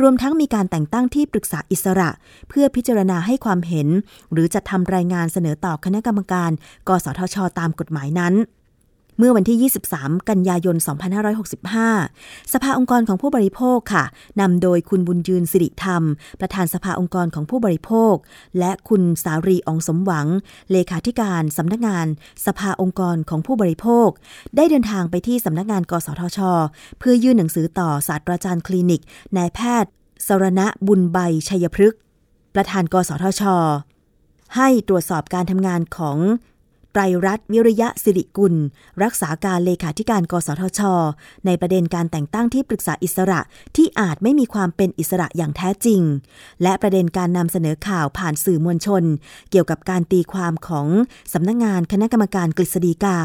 [0.01, 2.09] รวมทั้งมีการแต่งตั้งที่ปรึกษาอิสระ
[2.49, 3.87] เพื่อพิจารณาให้ความเห็น
[4.31, 6.51] หรือจะทำรายงานเสนอต่อคณะกรรมการ
[6.87, 8.35] กสทช ตามกฎหมายนั้น
[9.17, 10.75] เมื่อวันที่ 23 กันยายน
[11.59, 14.03] 2565 สภาองค์กรของผู้บริโภคค่ะ
[14.41, 16.03] นำโดยคุณบุญยืนสิริธรรม
[16.39, 18.13] ประธานสภาองค์กรของผู้บริโภค
[18.59, 20.27] และคุณสารีอองสมหวัง
[20.71, 22.07] เลขาธิการสำนักงาน
[22.45, 24.09] สภาองค์กรของผู้บริโภค
[24.55, 26.39] ได้เดินทางไปที่สำนักงาน กสทช
[26.99, 29.01] เพื่อยื่นหนังสือต่อศาสตราจารย์คลินิก
[29.37, 29.91] นายแพทย์
[30.27, 31.17] สรณะบุญใบ
[31.49, 31.99] ชัยพฤกษ์
[32.55, 33.43] ประธานกสทช
[34.55, 36.17] ให้ตรวจสอบการทำงานของ
[36.91, 38.55] ไตรรัตน์วิริยะสิริกุล
[39.03, 40.81] รักษาการเลขาธิการกสทช
[41.45, 43.39] ในประเด็นการแต่งตั้งที่ปรึกษาอิสระ
[43.75, 46.01] ที่อาจไม่มีความเป็นอิสระอย่างแท้จริง
[46.63, 49.03] และประเด็นการนำเสนอข่าวผ่านสื่อมวลชน
[49.51, 50.87] เกี่ยวกับการตีความของ
[51.33, 53.19] สำนักงงานคณะกรรมการกฤษฎีกา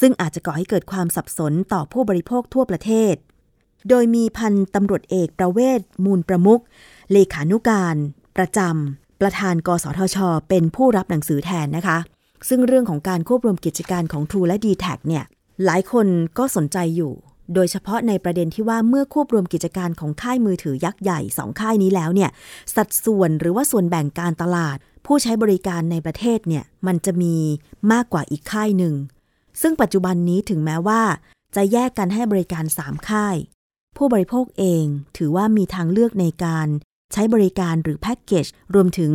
[0.00, 3.14] ซึ่งอาจจะก่อให้เกิดความสับสนต่อผู้บริโภคทั่วประเทศ
[3.88, 6.62] โดยมีพันตำรวจเอกประเวศมูลประมุข
[7.12, 7.96] เลขานุการ
[8.36, 10.16] ประจำประธานกสทช
[10.48, 11.98] เป็นผู้รับหนังสือแทนนะคะ
[12.48, 15.24] ซึ่งเรื่องของการควบรวมกิจการของ True และ d t แทเนี่ย
[15.64, 16.06] หลายคน
[16.38, 17.12] ก็สนใจอยู่
[17.54, 22.30] โดยเฉพาะในประเด็นที่ว่าเมื่อควบรวมกิจการของค่ายมือถือยักษ์ใหญ่สองค่ายนี้แล้วเนี่ย
[22.74, 24.76] สัดส่วนหรือว่าส่วนแบ่งการตลาด
[25.06, 27.36] ผู้ใช้บริการในประเทศเนี่ยมันจะมี
[27.92, 28.94] มากกว่าอีกค่ายหนึ่ง
[29.60, 31.02] ซึ่งปัจจุบันนี้ถึงแม้ว่า
[31.56, 33.36] จะแยกกันให้บริการ 3 ค่าย
[33.96, 34.84] ผู้บริโภคเอง
[35.16, 36.68] ถือว่ามีทางเลือกในการ
[37.12, 39.12] ใช้บริการหรือแพ็กเกจรวมถึง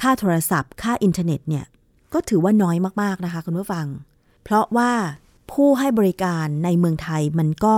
[0.00, 1.64] ค่าโทรศัพท์ ค่าอินเทอร์เน็ตเนี่ย
[2.12, 3.86] ก็ถือว่าน้อยมากๆนะคะคุณผู้ฟัง
[4.44, 4.92] เพราะว่า
[5.52, 7.76] ผู้ให้บริการในเมืองไทยมันก็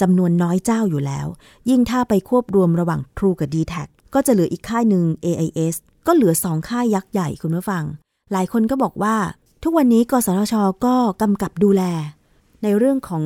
[0.00, 1.26] จำนวนน้อยเจ้าอยู่แล้ว
[1.70, 3.74] ยิ่งถ้าไปควบรวมระหว่าง True กับ d t แท
[4.14, 5.74] ก็จะเหลืออีกค่ายหนึ่ง AIS
[6.06, 7.84] ก็เหลือสองค่ายยักษ์ใหญ่คุณผู้ฟัง
[8.32, 9.16] หลายคนก็บอกว่า
[9.62, 11.82] ทุกวันนี้กสทช ก็กำกับดูแล
[12.62, 13.24] ในเรื่องของ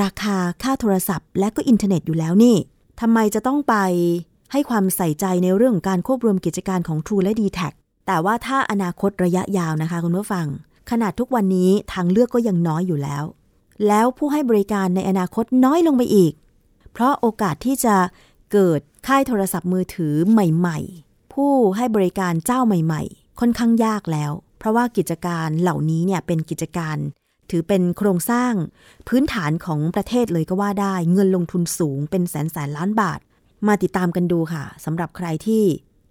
[0.00, 2.56] ราคาค่าโทรศัพท์ และก็อินเทอร์เน็ตอยู่แล้วนี่
[3.00, 3.74] ทำไมจะต้องไป
[4.52, 7.60] ให้ความใส่ใจในเรื่องการควบรวมกิจการของ True และ d t แท
[8.06, 10.46] แต่ว่าถ้าอนาคตระยะยาวนะคะคุณผู้ฟัง
[10.90, 13.24] ขนาดทุกวันนี้ทางเลือกก็ยังน้อยอยู่แล้ว
[13.86, 16.32] แล้วผู้ให้บริการในอนาคตน้อยลงไปอีก
[16.92, 17.96] เพราะโอกาสที่จะ
[18.52, 26.96] เกิดค่ายโทรศัพท์มือถือใหม่ ๆ ผู้ให้บริการเจ้าใหม่ ๆ ค่อนข้างยากแล้ว เพราะว่ากิจการเหล่านี้เนี่ยเป็นกิจการ
[27.50, 28.52] ถือเป็นโครงสร้าง
[29.08, 33.20] พื้นฐานของประเทศเลยก็ว่าได้ เงินลงทุนสูงเป็นแสนแสนล้านบาท
[33.66, 35.64] มาติดตามกันดูค่ะสำหรับใครที่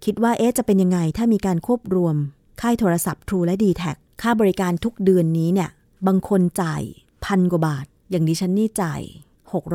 [0.04, 2.16] คิดว่าเอ๊ะจะเป็นยังไงถ้ามีการควบรวม
[2.60, 3.84] ค่ายโทรศัพท์ True และ d t แท
[4.22, 5.70] ค่าบริการทุกเดือนนี้เนี่ย
[6.06, 6.82] บางคนจ่าย
[7.24, 9.00] พันกว่าบาท อย่างดิฉันนี่จ่าย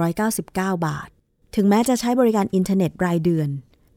[0.06, 1.10] 699 บาท
[1.56, 3.50] ถึงแม้จะใช้บริการอินเทอร์เน็ตรายเดือน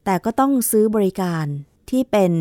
[0.05, 1.45] แต่ก็ต้องซื้อบริการ
[1.89, 2.33] ที่เป็น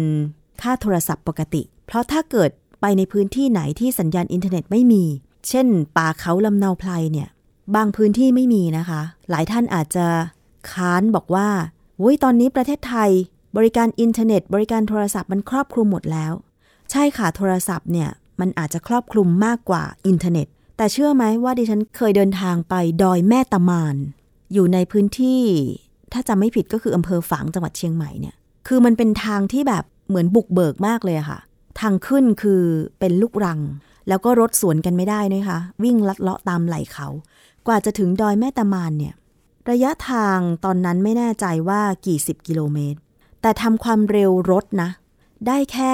[0.62, 5.05] ค่าโทรศัพท์ปกติ เพราะถ้าเกิดไปในพื้นที่ไหนที่สัญญาณอินเทอร์เน็ตไม่มี
[5.49, 5.66] เช่น
[5.97, 7.28] ป่าเขาลำเนาไพรเนี่ย
[7.76, 10.07] บางพื้นที่ไม่มีนะคะ หลายท่านอาจจะ
[10.71, 11.49] ค้านบอกว่า
[11.99, 13.11] โอ้ยตอนนี้ประเทศไทย
[13.57, 16.33] บริการอินเทอร์เน็ต บริการโทรศัพท์มันครอบคลุมหมดแล้ว
[16.91, 20.47] ใช่ค่ะโทรศัพท์เนี่ยมันอาจจะครอบคลุมมากกว่าอินเทอร์เน็ต
[20.77, 23.97] แต่เชื่อไหมว่าดิฉันเคยเดินทางไปดอยแม่ตะมาน
[24.53, 25.43] อยู่ในพื้นที่
[26.13, 28.35] ถ้าจำไม่ผิดก็คืออำเภอฝางจังหวัดเชียงใหม่เนี่ย
[28.69, 31.39] คือมันเป็นทางที่แบบเหมือนบุกเบิกมากเลยค่ะ
[31.81, 32.63] ทางขึ้นคือ
[32.99, 33.61] เป็นลูกรัง
[34.09, 37.09] แล้วก็รถสวนกันไม่ได้นะคะ วิ่งลัดเลาะตามไหล่เขา
[37.67, 39.15] กว่าจะถึงดอยแม่ตะมานเนี่ย
[39.71, 42.99] ระยะทางตอนนั้นไม่แน่ใจว่ากี่สิบกิโลเมตร
[43.41, 44.91] แต่ทำความเร็วรถนะ
[45.47, 45.93] ได้แค่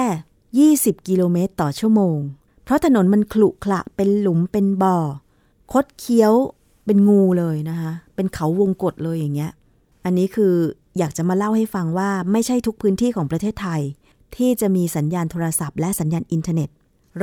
[0.75, 2.17] 20 กิโลเมตรต่อชั่วโมง
[2.63, 4.97] เพราะถนนมันขลุขระเป็นหลุมเป็นบ่อ
[5.71, 6.33] คดเคี้ยว
[6.85, 9.51] เป็นงูเลยนะคะ เป็นเขาวงกตเลยอย่างเงี้ย
[10.05, 10.53] อันนี้คือ
[10.97, 13.81] อยากจะมาเล่าให้ฟังว่าไม่ใช่ทุกพื้นที่ของประเทศไทย
[14.35, 16.69] ที่จะมีสัญญาณโทรศัพท์และสัญญาณอินเทอร์เน็ต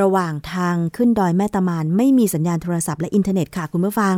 [0.01, 4.17] ระหว่างทางขึ้นดอยแม่ตะมานไม่มีสัญญาณโทรศัพท์และอินเทอร์เน็ตค่ะคุณผู้ฟัง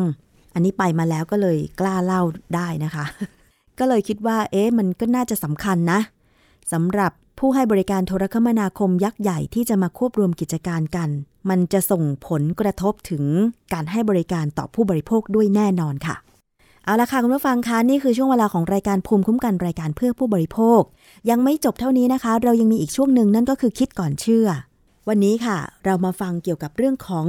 [0.56, 2.22] อันนี้ไปมาแล้วก็เลยกล้าเล่า
[2.54, 3.04] ได้นะคะ
[3.78, 6.00] ก็เลยคิดว่า เอ๊ะมันก็น่าจะสำคัญนะ
[6.72, 11.08] สำหรับผู้ให้บริการโทรคมนาคมยักษ์ใหญ่ที่จะมาควบรวมกิจการกัน
[11.50, 13.24] มันจะส่งผลกระทบถึง
[13.72, 16.16] การให้บริการต่อผู้บริโภคด้วยแน่นอนค่ะ
[16.84, 20.80] เอาละค่ะคุณผู้ฟังคะนี่คือช่วงเวลาของรายการภูมิคุ้มกันรายการเพื่อผู้บริโภค
[21.30, 24.48] ยังไม่จบเท่านี้นะคะ เรายังมีอีกช่วงหนึ่งนั่นก็คือคิดก่อนเชื่อ
[25.08, 27.26] วันนี้ค่ะ เรามาฟังเกี่ยวกับเรื่องของ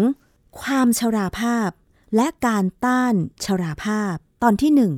[0.59, 1.69] ความชราภาพ
[2.15, 4.93] และการต้านชราภาพตอนที่หนึ่ง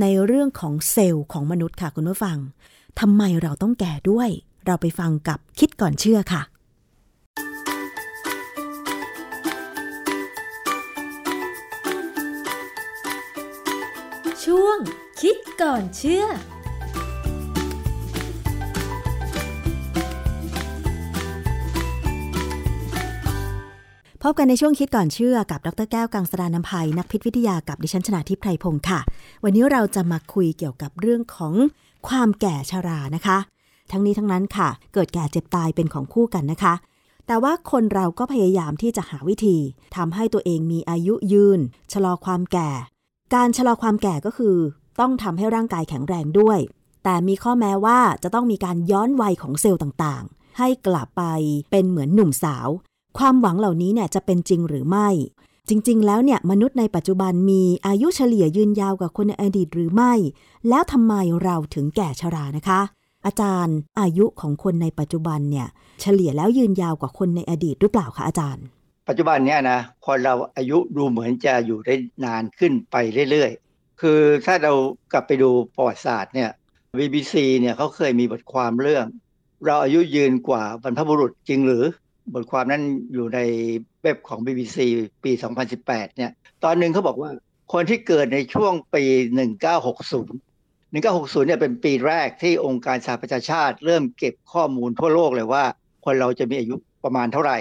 [0.00, 2.38] ในเรื่องของเซลล์ของมนุษย์ค่ะคุณผู้ฟัง
[3.00, 4.28] ทำไมเราต้องแก่ด้วย
[4.66, 6.42] เราไปฟังกับคิดก่อนเชื่อค่ะ
[14.44, 14.78] ช่วง
[15.20, 16.24] คิดก่อนเชื่อ
[24.26, 29.00] พบกันในช่วงคิดก่อนเชื่อกับดรแก้วกังสดานนภัยนักพิษวิทยากับดิฉันชนาทิพไพรพงศ์ค่ะ
[29.44, 31.54] วันนี้เราจะมาคุยเกี่ยวกับเรื่องของ
[32.08, 33.38] ความแก่ชรานะคะ
[33.90, 36.74] ทั้งนี้ทั้งนั้นค่ะ เกิดแก่เจ็บตายเป็นของคู่กันนะคะ
[37.26, 39.56] แต่ว่าคนเราก็พยายามที่จะหาวิธี
[39.96, 41.60] ทำให้ตัวเองมีอายุยืน
[41.92, 42.70] ชะลอความแก่
[43.34, 44.56] การชะลอความแก่ก็คือ
[45.00, 46.58] ต้องทำให้ร่างกายแข็งแรงด้วย
[47.04, 51.22] แต่มีข้อแม้ว่าจะต้องมีการย้อนวัยของเซลล์ต่างๆ ให้กลับไป
[51.70, 52.68] เป็นเหมือนหนุ่มสาว
[53.18, 55.08] ความหวังเหล่านี้เนี่ยจะเป็นจริงหรือไม่
[55.68, 60.12] จริง ๆ แล้วเนี่ยมนุษย์ในปัจจุบันมีอายุเฉลี่ยยืนยาวกว่าคนในอดีตหรือไม่
[60.68, 62.80] แล้วทำไมเราถึงแก่ชรานะคะ
[63.26, 65.66] อาจารย์อายุของคนในปัจจุบันเนี่ย
[66.00, 68.64] เฉลี่ยแล้วยืนยาวกว่าคนในอดีตหรือเปล่าคะอาจารย์
[69.08, 71.94] ปัจจุบันเนี่ยนะคนเราอายุดูเหมือนจะอยู่ได้
[72.24, 72.96] นานขึ้นไป
[73.30, 74.72] เรื่อยๆ คือถ้าเรา
[75.12, 76.50] กลับไปดูประวัติศาสตร์เนี่ย
[76.98, 79.06] BBC เนี่ยเขาเคยมีบทความเรื่อง
[79.64, 81.84] เราอายุยืนกว่าบรรพบุรุษจริงหรือ
[82.32, 83.40] บทความนั้นอยู่ใน
[84.02, 84.78] เว็บของ BBC
[85.24, 85.32] ปี
[85.74, 86.32] 2018 เนี่ย
[86.64, 87.30] ตอนหนึ่งเขาบอกว่า
[87.72, 89.04] คนที่เกิดในช่วงปี
[89.74, 95.64] 1960 1960 เนี่ยเป็นปีแรกที่องค์การสหประชาชาติ เริ่มเก็บข้อมูลทั่วโลกเลยว่า
[96.04, 97.58] คนเราจะมีอายุประมาณเท่าไหร่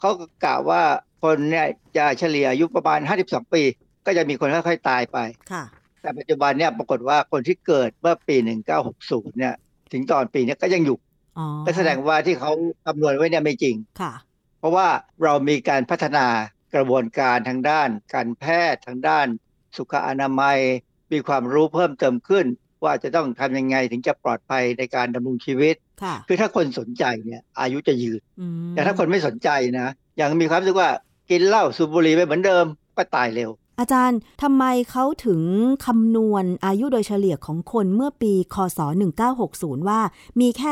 [0.00, 0.82] เขาก็กล่าวว่า
[1.22, 3.62] คนเนี่ยจะเฉลี่ยอายุประมาณ 52 ปี
[4.06, 5.18] ก็จะมีคนค่อยๆตายไป
[5.52, 5.64] ค่ะ
[6.02, 8.36] แต่ปัจจุบันเนี่ยปรากฏว่าคนที่เกิดเมื่อปี
[8.86, 9.54] 1960 เนี่ย
[9.92, 11.07] ถึงตอนปีนี้ก็ยังอยู่อ๋อ
[11.66, 12.52] ก็แสดงว่าที่เขา
[12.86, 14.12] คำนวณไว้เนี่ยไม่จริงค่ะ
[14.58, 14.88] เพราะว่า
[15.22, 16.26] เรามีการพัฒนา
[16.74, 19.26] กระบวนการทางด้าน การแพทย์ทางด้าน
[19.76, 20.58] สุขอนามัย
[21.12, 22.46] มีความรู้เพิ่มเติมขึ้น
[22.84, 29.88] ว่าจะต้องทำยังไงถึงจะปลอดภัยในการดำรงชีวิตค่ะคือถ้าคนสนใจเนี่ยอายุจะยืนอืมแต่ถ้าคนไม่สนใจนะ
[30.20, 30.90] ยังมีความรู้สึกว่า
[31.30, 32.64] กินเหล้าสูบบุหรี่ไปเหมือนเดิม
[32.96, 35.40] ก็ตายเร็ว อาจารย์ทำไมเขาถึง
[35.86, 38.80] คำนวณอายุโดยเฉลี่ยของคนเมื่อปีคศ
[39.34, 40.00] 1960 ว่า
[40.40, 40.70] มีแค่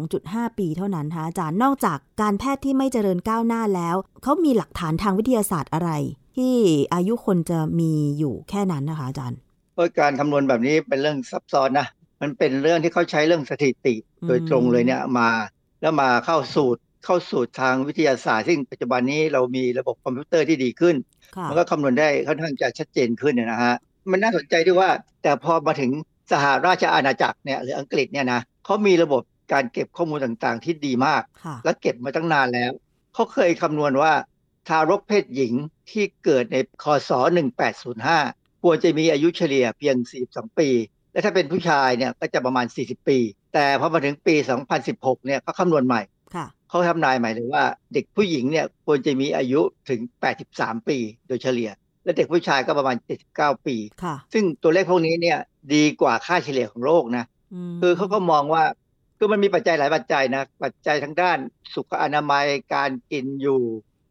[0.00, 5.90] 52.5 ปีเท่านั้นคะอาจารย์นอกจากการแพทย์ที่ไม่เจริญก้าวหน้าแล้ว เขามีหลักฐานทางวิทยาศาสตร์อะไร
[6.36, 6.54] ที่
[6.94, 9.38] อายุคนจะมีอยู่แค่นั้นนะคะอาจารย์
[9.74, 11.86] เพราะการคำนวณแบบนี้เป็นเรื่องซับซ้อนนะ
[12.20, 13.94] มันเป็นเรื่องที่เขาใช้เรื่องสถิติ
[14.28, 15.28] โดยตรงเลยเนี่ยมา
[15.80, 20.96] แล้วมาเข้าสูตร เข้าสูตรทางวิทยาศาสตร์ ซึ่งปัจจุบันนี้เรามีระบบคอมพิวเตอร์ที่ดีขึ้น
[21.36, 23.74] ค่ะมันก็คำนวณได้ค่อนข้างจะชัดเจนขึ้นเนยนะฮะ
[24.10, 24.90] มันน่าสนใจด้วยว่า
[25.22, 25.90] แต่พอมาถึง
[26.32, 29.22] สหราชอาณาจักรเนี่ยหรืออังกฤษเนี่ยนะเขามีระบบ
[29.52, 32.72] การเก็บข้อมูลต่างๆ ที่ดีมากค่ะและเก็บมาตั้งนานแล้ว
[33.14, 34.12] เขาเคยคำนวณว่า
[34.68, 35.52] ทารกเพศหญิง
[35.90, 37.10] ที่เกิดในคศ
[37.86, 39.96] 1805 ควรจะมีอายุเฉลี่ยเพียง
[40.28, 40.68] 42 ปี
[41.12, 43.18] และถ้าเป็นผู้ชายเนี่ยก็จะประมาณ 40 ปี
[43.54, 44.34] แต่พอมาถึงปี
[44.80, 46.17] 2016 เนี่ยเขาคำนวณใหม่ค่ะ
[46.68, 47.64] เขาทำนายใหม่เลยว่า
[47.94, 50.00] เด็กผู้หญิงเนี่ยควรจะมีอายุถึง
[50.44, 51.70] 83 ปีโดยเฉลี่ย
[52.04, 52.96] และเด็กผู้ชายก็ประมาณ
[53.30, 55.38] 79 ปีค่ะซึ่งตัวเลขพวกนี้เนี่ย
[55.74, 57.24] ดีกว่าค่าเฉลี่ยของโลกนะ
[57.70, 58.64] มคือเขาก็มองว่า
[59.18, 61.38] คือมันมีปัจจัยหลายปัจจัยนะ ปัจจัยทางด้าน
[61.74, 63.62] สุขอนามัย การกินอยู่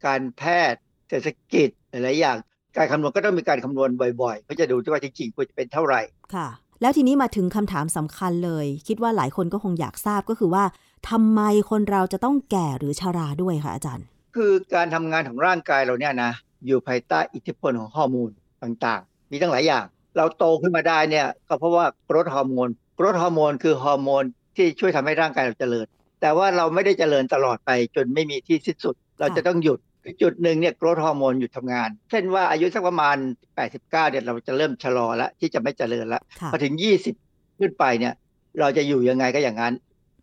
[0.06, 0.42] การแพ
[0.72, 2.36] ทย์ เศรษฐกิจหลายๆอย่าง
[2.76, 3.90] การคำนวณก็ต้องมีการคำนวณ
[4.22, 6.00] บ่อยๆเพื่อจะดูที่ว่าจริงๆควรจะเป็นเท่าไหร่
[6.34, 6.48] ค่ะ
[6.82, 10.64] แล้วทีนี้มาถึงคำถามสำคัญเลย คิดว่าหลายคนก็คงอยากทราบก็คือว่า
[11.10, 11.40] ทำไม
[11.70, 16.32] คนเราจะต้องแก่หรือชราด้วยคะอาจารย์ คือการทำงานของร่างกายเราเนี่ยนะ
[16.66, 18.30] อยู่ภายใต้อิทธิพลของฮอร์โมน
[18.62, 19.84] ต่างๆ มีตั้งหลายอย่าง
[20.16, 22.68] เราโตขึ้นมาได้เนี่ยก็เพราะว่ากรดฮอร์โมน
[22.98, 24.24] กรดฮอร์โมนคือฮอร์โมน
[24.56, 25.86] ที่ช่วยทำให้ร่างกายเราเจริญ
[26.20, 29.78] แต่ว่าเราไม่ได้เจริญตลอดไปจนไม่มีที่สิ้นสุด เราจะต้องหยุด
[30.22, 33.16] จุดหนึ่งเนี่ยกรดฮอร์โมนหยุดทำงาน เช่นว่าอายุสักประมาณ
[33.58, 36.74] 89เนี่ยเราจะเริ่มชะลอแล้วที่จะไม่เจริญแล้วค่ะพอถึง
[37.18, 38.14] 20 ขึ้นไปเนี่ย
[38.60, 39.74] เราจะอยู่ยังไงก็อย่างนั้น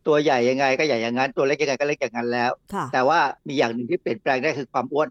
[0.07, 5.07] ตัวใหญ่ยังไงก็ใหญ่อย่างนั้น ตัวเล็กยังไงก็เล็กอย่างนั้นแล้วค่ะแต่ว่ามีอย่างหนึ่งที่เปลี่ยนแปลงได้คือความอ้วน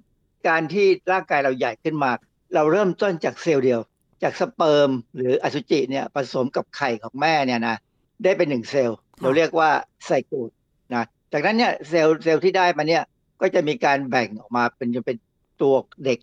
[0.48, 2.10] การที่ร่างกายเราใหญ่ขึ้นมา
[2.54, 3.80] เราเริ่มต้นจากเซลล์เดียว
[4.22, 7.76] จากสเปิร์มหรืออสุจิเนี่ยผสมกับไข่ของแม่เนี่ยนะ
[8.24, 9.70] ได้เป็นหนึ่งเซลล์ เราเรียกว่า
[10.04, 10.50] ไซโกต
[10.94, 13.04] นะจากนั้นเนี่ยเซลล์เซลล์ที่ได้มาเนี่ย
[13.40, 15.16] ก็จะมีการแบ่งออกมาเป็นจะเป็น
[15.62, 15.74] ตัว
[16.04, 16.18] เด็ก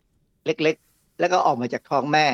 [0.45, 2.25] เล็กๆ แล้วก็ออกมาจากท้องแม่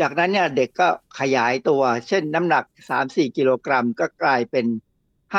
[0.00, 0.88] จากนั้นเนี่ยเด็กก็
[1.20, 2.64] ขยายตัว เช่นน้ำหนัก
[3.00, 4.66] 3-4 กิโลกรัมก็กลายเป็น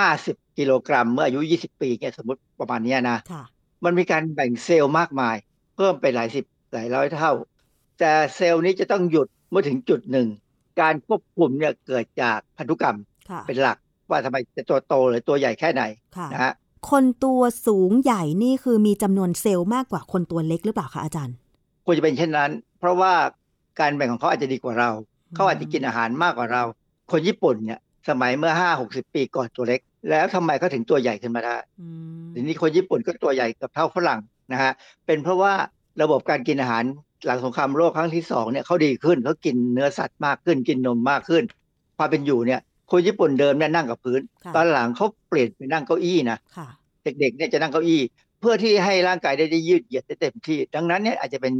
[0.03, 3.43] 50กิโลกรัมเมื่ออายุ20ปีเนี่ยสมมติประมาณเนี้ยนะค่ะ
[3.83, 5.35] มันมีการแบ่งเซลล์มากมาย
[5.75, 7.31] เพิ่มไปหลายสิบหลายร้อยเท่า
[7.99, 10.27] แต่เซลล์นี้จะต้องหยุดเมื่อถึงจุดหนึ่ง
[10.81, 12.97] การควบคุมเนี่ยเกิดจากพันธุกรรม
[13.29, 13.77] ค่ะเป็นหลัก
[14.09, 15.83] ว่าทำไมจะตัวโตหรือตัวใหญ่แค่ไหน
[16.17, 16.53] ค่ะนะฮะ
[16.89, 21.35] คนตัวสูงใหญ่นี่คือมีจำนวนเซลล์มากกว่าคนตัวเล็กหรือเปล่าคะอาจารย์
[21.85, 23.13] ควรจะเป็นเช่นนั้น เพราะว่า
[23.79, 24.89] การแบ่งของเขาอาจจะดีกว่าเรา
[25.35, 26.63] เขาอาจจะกินอาหารมากกว่าเรา
[27.11, 27.79] คนญี่ปุ่นเนี่ย
[28.09, 29.79] สมัยเมื่อห้าหกสิบปีก่อนตัวเล็ก
[30.09, 31.87] แล้วทำไมเขาถึงตัวใหญ่ขึ้นมาได้อื
[32.23, 34.19] มทีนี้คนญี่ปุ่นก็ตัวใหญ่กับเท่าฝรั่ง
[34.51, 34.71] นะฮะ
[35.05, 35.53] เป็นเพราะว่า
[36.01, 36.83] ระบบการกินอาหาร
[37.25, 41.43] หลังสงครามโลกครั้งที่สองเนี่ยเขาดีขึ้นเขากินเนื้อสัตว์มากขึ้นกินนมมากขึ้น
[41.97, 46.67] ความเป็นอยู่เนี่ยคนญี่ปุ่นเดิมเนี่ยนั่งกับพื้นค่ะตอนหลังเขาเปลี่ยนไปนั่งเก้าอี้นะค่ะ
[47.03, 48.01] เด็กๆเนี่ยจะนั่งเก้าอี้
[48.41, 51.53] เพื่อที่ให้ร่างกายได้ได้ยืดเหยียดได้เต็มที่ ดังนั้นเนี่ยอาจจะเป็น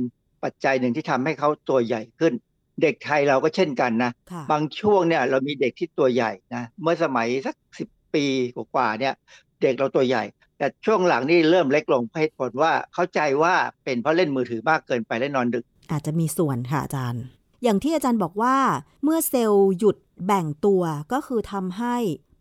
[0.44, 2.34] ปัจจัยหนึ่งที่ทำให้เขาตัวใหญ่ขึ้น
[2.82, 9.14] เด็กไทยเราก็เช่นกันนะค่ะบางช่วงเนี่ยเรามีเด็กที่ตัวใหญ่นะ เมื่อสมัยสักสิบปีกว่าๆเนี่ย
[9.62, 10.24] เด็กเราตัวใหญ่
[10.58, 13.54] แต่ช่วงหลังนี่เริ่มเล็กลงเพราะเหตุผลว่าเข้าใจว่า
[13.84, 17.24] เป็นเพราะเล่นมือถือมากเกินไปและนอนดึก อาจจะมีส่วนค่ะอาจารย์
[17.64, 18.56] อย่างที่อาจารย์บอกว่า
[19.04, 21.96] เมื่อเซลล์หยุดแบ่งตัวก็คือทำให้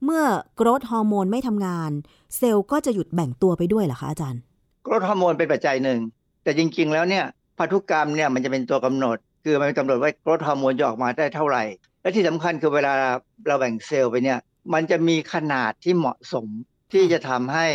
[0.04, 0.24] เมื่อ
[0.60, 1.90] growth hormone ไม่ทำงาน
[2.36, 4.40] เซลล์ก็จะหยุดแบ่งตัวไปด้วยเหรอคะอาจารย์
[4.86, 5.98] growth hormone เป็นปัจจัยหนึ่ง
[6.42, 7.24] แต่จริงๆแล้วเนี่ย
[7.58, 11.64] พันธุกรรมเนี่ยมันจะเป็นตัวกำหนด คือมันกำหนดว่า growth hormone จะออกมาได้เท่าไหร่
[12.02, 12.92] และที่สำคัญคือเวลา
[13.46, 14.38] เราแบ่งเซลล์ไปเนี่ย
[14.74, 16.46] มันจะมีขนาดที่เหมาะสม
[16.92, 17.66] ที่จะทำให้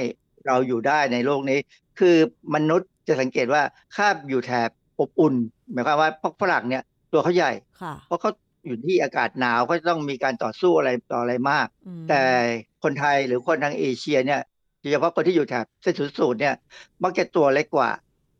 [0.45, 1.59] เราอยู่ได้ในโลกนี้
[1.99, 2.15] คือ
[2.55, 3.61] มนุษย์จะสังเกตว่า
[3.95, 5.35] คาบอยู่แถบอบอุ่น
[5.71, 7.51] หมายความว่าพวกฝรั่งเนี่ยตัวเขาใหญ่
[7.81, 8.31] ค่ะเพราะเขา
[8.65, 12.23] อยู่ที่อากาศหนาวก็จะต้องมีการต่อสู้อะไรต่ออะไรมากอืมแต่
[12.83, 14.41] คนไทยหรือคนทางเอเชียเนี่ย
[14.79, 16.55] โดยเฉพาะคนที่อยู่แถบเส้นศูนย์สูตรเนี่ย
[17.03, 17.89] มักจะตัวเล็กกว่า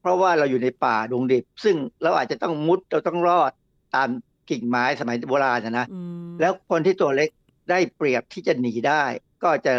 [0.01, 3.51] เพราะว่าเราอยู่ในป่าดงดิบ ซึ่งเราอาจจะต้องมุดเราต้องรอด
[3.95, 4.09] ตาม
[4.49, 7.29] กิ่งไม้สมัยโบราณนะนะอืมแล้วคนที่ตัวเล็ก
[7.69, 9.03] ได้เปรียบที่จะหนีได้
[9.43, 9.73] ก็จะ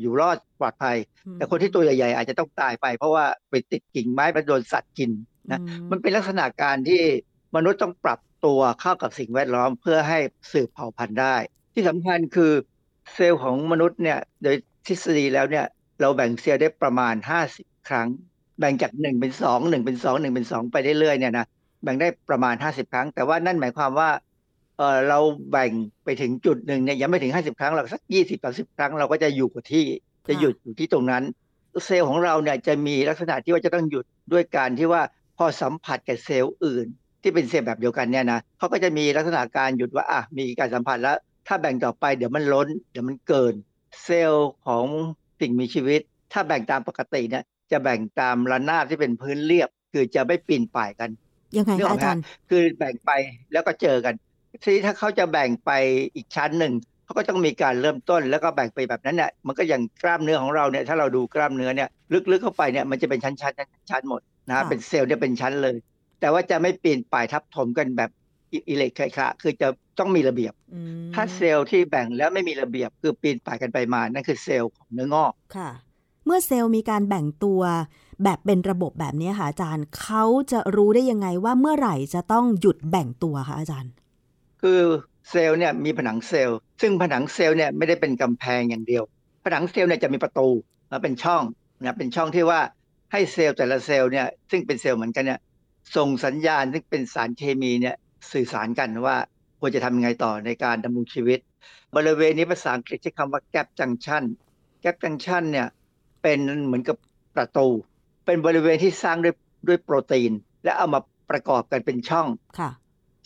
[0.00, 0.96] อยู่รอดปลอดภัย
[1.34, 5.10] แต่คนที่ตัวใหญ่ ๆ อาจจะต้องตายไป เพราะว่าไปติดกิ่งไม้ไปโดนสัตว์กิน
[5.50, 7.02] นะอืมันเป็นลักษณะการที่
[7.56, 10.18] มนุษย์ต้องปรับตัวเข้ากับสิ่งแวดล้อมเพื่อให้
[10.52, 11.36] สืบเผ่าพันธุ์ได้
[11.74, 12.52] ที่สำคัญคือ
[13.14, 14.56] เซลล์ของมนุษย์เนี่ยโดย
[14.86, 15.66] ทฤษฎีแล้วเนี่ย
[16.00, 17.14] เราแบ่งเซลล์ได้ประมาณ
[17.50, 18.08] 50 ครั้ง
[18.58, 21.46] แบ่งจาก1เป็น2 1เป็น2 1เป็น2ไปเรื่อยๆเนี่ยนะ
[21.82, 24.10] แบ่งได้ประมาณ50ครั้ง แต่ว่านั่นหมายความว่า
[24.76, 25.18] เออเรา
[25.50, 25.70] แบ่ง
[26.04, 29.84] ไปถึงจุดหนึ่งเนี่ยยังไม่ถึง50ครั้งหรอกสัก20 30ครั้งเราก็จะอยู่กับที่
[30.28, 31.22] จะหยุดอยู่ที่ตรงนั้น
[31.84, 35.02] เซลล์ของเราเนี่ยจะมีลักษณะที่ว่าจะต้องหยุดด้วยการที่ว่า
[35.38, 36.86] พอสัมผัสกับเซลล์อื่น
[37.22, 43.54] ที่เป็นเซลล์แบบเดียวกันเนี่ยนะเขาก็จะมีลักษณะการหยุดว่าอะมีการสัมผัสแล้ว ถ้าแบ่งต่อไปเดี๋ยวมันล้น เดี๋ยวมันเกิน
[44.04, 44.84] เซลล์ของ
[45.40, 46.00] สิ่งมีชีวิต
[46.32, 51.10] ถ้าแบ่งตามปกติเนี่ย จะแบ่งตามระนาบที่เป็นพื้นเรียบ คือจะไม่ปีนป่ายกัน
[51.56, 53.10] ยังไงนึกอคะอกไหมอาจารย์คือแบ่งไป
[53.52, 54.14] แล้วก็เจอกัน
[54.62, 55.70] ทีนี้ถ้าเขาจะแบ่งไป
[56.14, 56.72] อีกชั้นหนึ่ง
[57.04, 61.88] เขาก็ต้องมีการเริ่มต้นแล้วก็แบ่งไปแบบนั้นเนี่ยมันก็อย่างกล้ามเนื้อของเราเนี่ยถ้าเราดูกล้ามเนื้อเนี่ย
[62.30, 65.76] ลึกๆเข้าไปเนี่ยมันจะเป็นชั้นๆชั้นๆหมดนะค่ะเป็นเซลล์เนี่ยเป็นชั้นเลย
[66.20, 68.10] แต่ว่าจะไม่ปีนป่ายทับถมกันแบบ
[68.52, 75.70] อิอิเล็กเคระคือจะต้องมีระเบียบอืมถ้าเซลล์ที่แบ่งแล้วไม่มีระเบียบ คือปีนป่ายกันไปมานั่นคือเซลล์ของเนื้องอกค่ะ
[76.26, 77.60] เมื่อเซลล์มีการแบ่งตัว
[78.24, 83.92] แบบเป็นระบบแบบนี้ค่ะอาจารย์เขาจะรู้ได้ยังไงว่าเมื่อไหร่จะต้องหยุดแบ่งตัวคะอาจารย์
[84.62, 84.80] คือ
[85.30, 89.04] เซลล์เนี่ยมีผนังเซลล์ ซึ่งผนังเซลล์เนี่ยไม่ได้เป็นกำแพงอย่างเดียว
[89.44, 90.48] ผนังเซลล์เนี่ยจะมีประตู
[90.88, 91.42] และเป็นช่อง
[91.82, 92.60] นะเป็นช่องที่ว่า
[93.12, 95.40] ให้เซลล์แต่ละเซลล์เนี่ยซึ่งเป็นเซลล์เหมือนกันเนี่ย
[95.96, 97.96] ส่งสัญญาณซึ่งเป็นสารเคมีเนี่ย
[98.32, 99.16] สื่อสารกันว่า
[99.60, 101.38] ควรจะทำยังไงต่อในการดำรงชีวิต
[101.96, 104.24] บริเวณนี้ภาษาอังกฤษใช้คำว่า gap junction
[104.84, 105.68] gap junction เนี่ย
[106.26, 106.96] เป็นเหมือนกับ
[107.36, 107.68] ประตู
[108.26, 109.34] เป็นบริเวณที่สร้างด้วย
[109.68, 110.32] ด้วยโปรตีน
[110.64, 111.00] และเอามา
[111.30, 112.26] ประกอบกันเป็นช่อง
[112.58, 112.70] ค่ะ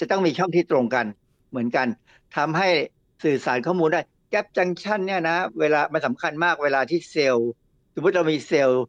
[0.00, 1.06] จะต้องมีช่องที่ตรงกัน
[1.50, 1.86] เหมือนกัน
[2.36, 2.68] ทำให้
[3.24, 7.50] สื่อสารข้อมูลได้แก p จังชันเนี่ยนะ เวลามันสำคัญมากเวลาที่เซลล์
[7.94, 8.82] สมมติเรามีเซลล์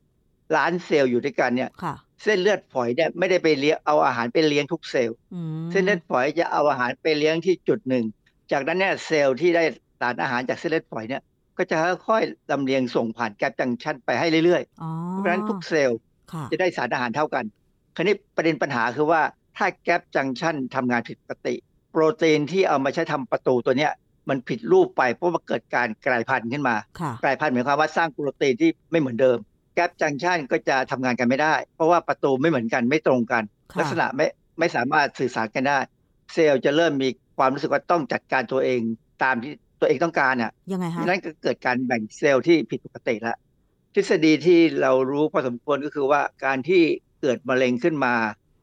[0.56, 8.06] ล้านเซลล์อยู่ด้วยกันเนี่ยค่ะเส้นเลือดฝอยเนี่ยไม่ได้ไปเลี้ยงเอาอาหารไปเลี้ยงทุกเซลล์อืมเส้นเลือดฝอยจะเอาอาหารไปเลี้ยงที่จุดหนึ่ง
[8.52, 9.64] จากนั้นเนี่ยเซลล์ที่ได้
[10.00, 11.22] สารอาหารจากเส้นเลือดฝอยเนี่ย
[11.58, 11.78] ก็จะ
[12.08, 16.00] ค่อยๆลำเลียงส่งผ่านแก p จังชันไปให้เรื่อยอ๋อๆเพราะฉะนั้นทุกเซลล์
[16.32, 17.46] ค่ะจะได้สารอาหารเท่ากัน
[17.96, 19.22] คราวนี้ประเด็นปัญหาคือว่า
[19.58, 21.56] ถ้าแก p จังชันทำงานผิดปกติ
[21.92, 23.92] โปรตีนที่เอามาใช้ทำประตูตัวเนี้ย
[24.30, 29.38] มันผิดรูปไปเพราะว่าเกิดการกลายพันธุ์ขึ้นมาค่ะกลายพันธุ์หมายความว่าสร้างโปรตีนที่ไม่เหมือนเดิม
[29.76, 34.26] แก p จังชันก็จะทำงานกันไม่ได้ เพราะว่าประตูไม่เหมือนกันไม่ตรงกันค่ะลักษณะไม่
[34.60, 35.80] ไม่สามารถสื่อสารกันได้
[36.34, 38.82] เซลล์จะเริ่มมีความรู้สึกว่าต้องจัดการตัวเอง
[39.24, 43.38] ตามที่ ตัวเองต้องการอะยังไงคะนั่นก็เกิดการแบ่งเซลล์ที่ผิดปกติแล้ว
[43.94, 46.82] ทฤษฎีที่เรารู้พอสมควรก็คือว่าการที่
[47.22, 48.14] เกิดมะเร็งขึ้นมา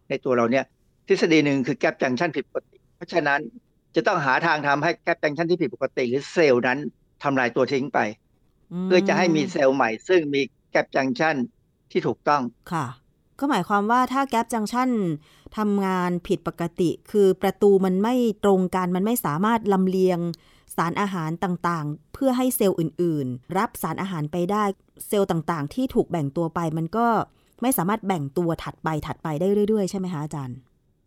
[0.08, 0.64] ในตัวเราเนี่ย
[1.08, 3.40] ทฤษฎีหนึ่งคือแก p จังชันผิดปกติ เพราะฉะนั้น
[3.94, 6.78] จะต้องหาทางทำให้แก p จังชันที่ผิดปกติ หรือเซลล์นั้น
[7.22, 7.98] ทำลายตัวทิ้งไป
[8.84, 10.40] เพื่อจะให้มีเซลล์ใหม่ ซึ่งมี
[10.70, 11.36] แก p จังชัน
[11.90, 12.42] ที่ถูกต้อง
[12.72, 12.86] ค่ะ
[13.38, 14.90] ก็หมายความว่าถ้าแก p จังชัน
[15.58, 18.14] ทำงานผิดปกติ คือประตูมันไม่
[18.44, 20.18] ตรงกันมันไม่สามารถลำเลียง
[20.78, 24.64] สารอาหารต่างๆ เพื่อให้เซลล์อื่น ๆ รับสารอาหารไปได้
[25.08, 27.06] เซลล์ต่างๆ ที่ถูกแบ่งตัวไปมันก็
[27.62, 30.56] ไม่สามารถแบ่งตัวถัดไปถัดไปได้เรื่อยๆ ใช่ไหมคะอาจารย์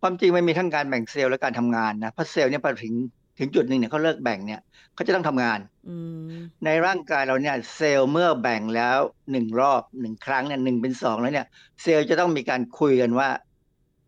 [0.02, 2.94] ความจริงมันมีทั้งการแบ่งเซลล์และการทำงานนะเพราะเซลล์เนี่ยพอถึง
[3.40, 4.62] ถึงจุดหนึ่งเนี่ยเขาเลิกแบ่งเนี่ย
[4.96, 5.60] เขาจะต้องทำงาน
[5.90, 5.98] อื
[6.30, 6.32] ม
[6.66, 8.98] ในร่างกายเราเนี่ยเซลล์เมื่อแบ่งแล้ว
[9.32, 11.48] หนึ่งรอบหนึ่งครั้งเนี่ยหนึ่งเป็นสองแล้วเนี่ย
[11.82, 13.30] เซลล์จะต้องมีการคุยกันว่า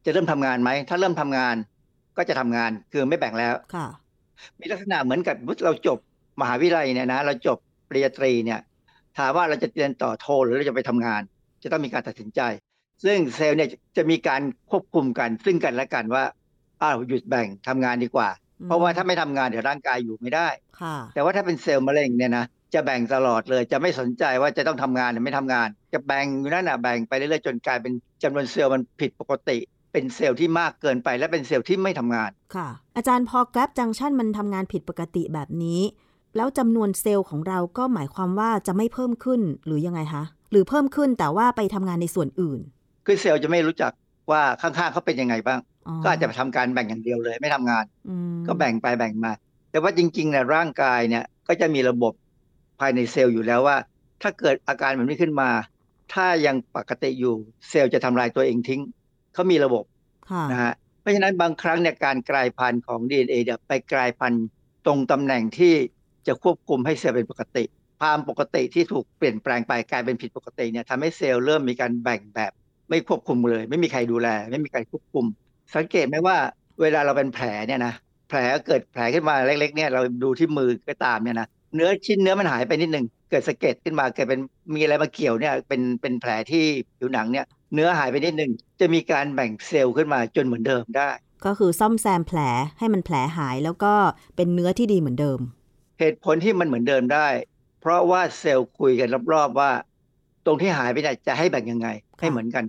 [0.05, 1.55] จะเริ่มทำงานไหมถ้าเริ่มทำงาน
[2.17, 3.87] ก็จะทำงานคือไม่แบ่งแล้วค่ะ
[4.59, 5.35] มีลักษณะเหมือนกับ
[5.65, 5.97] เราจบ
[6.41, 7.57] มหาวิทยาลัยเนี่ยนะเราจบ
[7.89, 8.59] ปริญญาตรีเนี่ย
[9.17, 11.21] ถามว่าเราจะเรียนต่อโทหรือเราจะไปทำงาน
[11.63, 12.41] จะต้องมีการตัดสินใจ
[13.03, 14.41] ซึ่งเซลล์เนี่ยจะมีการ
[14.71, 16.23] ควบคุมกัน ซึ่งกันและกันว่า
[16.81, 18.29] อ้าวหยุดแบ่งทำงานดีกว่า
[18.65, 20.47] เพราะว่าถ้าไม่ทำงานเดี๋ยวร่างกายอยู่ไม่ได้
[20.81, 29.57] ค่ะแต่ว่าถ้าเป็นเซลล์มะเร็งเนี่ยนะจะแบ่งตลอดเลยจะไม่สนใจว่าจะต้องทำงานหรือไม่ทำงาน จะแบ่งอยู่นั่นน่ะแบ่งไปเรื่อยๆจนกลายเป็นจำนวนเซลล์มันผิดปกติ
[29.93, 35.81] เป็นเซลล์ที่มากเกินไป และเป็นเซลล์ที่ไม่ทำงาน ค่ะ อาจารย์พอแกลบจังชันมันทำงานผิดปกติแบบนี้
[36.35, 42.59] แล้วจำนวนเซลล์ของเราก็หมายความว่าจะไม่เพิ่มขึ้นหรือยังไงคะ หรือเพิ่มขึ้นแต่ว่าไปทำงานในส่วนอื่น
[43.05, 43.91] คือเซลล์จะไม่รู้จัก
[44.31, 49.31] ว่าข้างๆเขาเป็นยังไงบ้างอ๋อก็อาจจะทำการแบ่งอย่างเดียวเลย ไม่ทำงานอืมก็แบ่งไปแบ่งมา
[49.71, 52.13] แต่ว่าจริงๆเนี่ยร่างกายเนี่ยก็จะมีระบบ
[52.79, 53.77] ภายในเซลล์อยู่แล้วว่า
[54.21, 55.49] ถ้าเกิดอาการแบบนี้ขึ้นมา
[56.13, 57.35] ถ้ายังปกติอยู่
[57.69, 58.81] เซลล์จะทำลายตัวเองทิ้ง
[59.33, 59.83] เขามีระบบ
[60.29, 64.45] ค่ะนะฮะเพราะฉะนั้นบางครั้งเนี่ยการกลายพันธุ์ของ DNA เนี่ยไปกลายพันธุ์
[64.85, 65.73] ตรงตำแหน่งที่
[66.27, 67.63] จะควบคุมให้เซลล์เป็นปกติ
[68.01, 72.51] ความปกติที่ถูกเปลี่ยนแปลงไปกลายเป็นผิดปกติเนี่ยทำให้เซลล์เริ่มมีการแบ่งแบบ
[72.89, 75.25] ไม่ควบคุมเลย ไม่มีใครดูแล ไม่มีใครควบคุม
[75.75, 76.37] สังเกตไหมว่า
[76.81, 77.93] เวลาเราเป็นแผลเนี่ยนะ
[78.29, 84.41] แผลเกิดแผลขึ้นมาเล็กๆเนี่ยเราดูที่มือก็ตามเนี่ยนะเนื้อชิ้นเนื้อมันหายไปนิดหนึ่ง เกิดสะเก็ดขึ้นมาเกิดเป็น
[84.75, 86.65] มีอะไรมาเกี่ยวเนี่ยเป็นเป็นแผลที่
[86.97, 91.09] ผิวหนังเนี่ยเนื้อหายไปนิดหนึ่งจะมีการแบ่งเซลล์ขึ้นมาจนเหมือนเดิมได้
[91.45, 92.39] ก็คือซ่อมแซมแผล
[92.79, 93.93] ให้มันแผลหายแล้วก็
[94.35, 95.39] เป็นเนื้อที่ดีเหมือนเดิม
[95.99, 97.27] เหตุผลที่มันเหมือนเดิมได้
[97.81, 99.71] เพราะว่าเซลล์คุยกันรอบๆว่า
[100.45, 101.87] ตรงที่หายไปเนี่ยจะให้แบ่งยังไง
[102.19, 102.63] ให้เหมือนกัน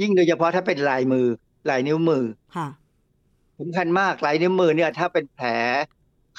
[0.00, 1.26] ยิ่งโดยเฉพาะถ้าเป็นลายมือ
[1.70, 2.24] ลายนิ้วมือ
[2.56, 2.68] ค่ะ
[3.58, 5.48] สำคัญมากลายนิ้วมือเนี่ยถ้าเป็นแผล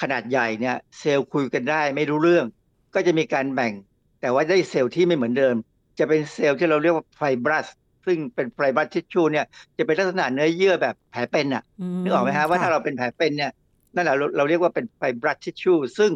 [0.00, 2.46] ขนาดใหญ่เนี่ย เซลล์คุยกันได้ไม่รู้เรื่อง
[2.94, 3.72] ก็จะมีการแบ่ง
[4.20, 5.54] แต่ว่าได้เซลล์ที่ไม่เหมือนเดิม
[5.98, 7.66] จะเป็นเซลล์ที่เราเรียกว่าไฟบรัส
[8.06, 9.46] ซึ่งเป็นไฟบรัสทิชชูเนี่ย
[9.78, 11.62] จะเป็นลักษณะเนื้อเยื่อแบบแผลเป็นอะ
[12.02, 13.52] นึกออกไหมฮะว่าถ้าเราเป็นแผลเป็นเนี่ย
[13.94, 16.10] นั่นแหละเราเราเรียกว่าเป็นไฟบรัสทิชชูซึ่ง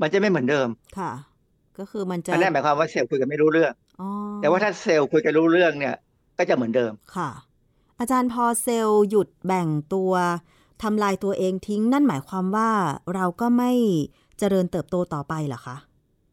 [0.00, 0.68] มันจะไม่เหมือนเดิม
[0.98, 1.12] ค่ะ
[1.78, 4.08] ก็คือมันจะอันนั้นหมายความว่าเซลล์คุยกันไม่รู้เรื่องอ๋อ
[4.40, 5.94] แต่ว่าถ้าเซลล์คุยกันรู้เรื่องเนี่ย
[6.38, 7.30] ก็จะเหมือนเดิมค่ะ
[8.00, 10.12] อาจารย์พอเซลล์หยุดแบ่งตัว
[10.82, 12.70] ทำลายตัวเองทิ้ง นั่นหมายความว่า
[13.14, 13.72] เราก็ไม่
[14.38, 15.76] เจริญเติบโตต่อไปเหรอคะ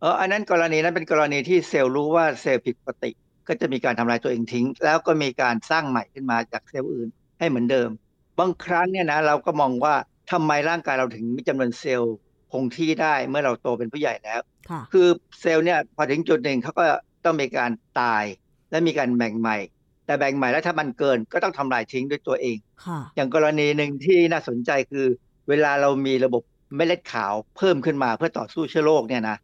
[0.01, 3.11] เอออันนั้นกรณีนั้นเป็นกรณีที่เซลล์รู้ว่าเซลล์ผิดปกติ
[3.47, 7.89] ก็จะมีการทำลายตัวเองทิ้ง แล้วก็มีการสร้างใหม่ขึ้นมาจากเซลล์อื่นให้เหมือนเดิม
[8.39, 9.95] บางครั้งเนี่ยนะเราก็มองว่า
[10.31, 12.15] ทำไมร่างกายเราถึงมีจำนวนเซลล์
[12.51, 15.07] คงที่ได้เมื่อเราโตเป็นผู้ใหญ่แล้วค่ะคือ
[15.41, 16.85] เซลล์เนี่ยพอถึงจุดหนึ่งเขาก็
[17.25, 17.71] ต้องมีการ
[18.01, 18.23] ตาย
[18.71, 19.57] และมีการแบ่งใหม่
[20.05, 25.07] แต่แบ่งใหม่แล้วถ้ามันเกินก็ต้องทำลายทิ้งด้วยตัวเองค่ะอย่างกรณีหนึ่งที่น่าสนใจคือ
[25.49, 26.43] เวลาเรามีระบบ
[26.75, 29.37] เม็ดเลือดขาวเพิ่มขึ้นมาเพื่อต่อสู้เชื้อโรคเนี่ยนะ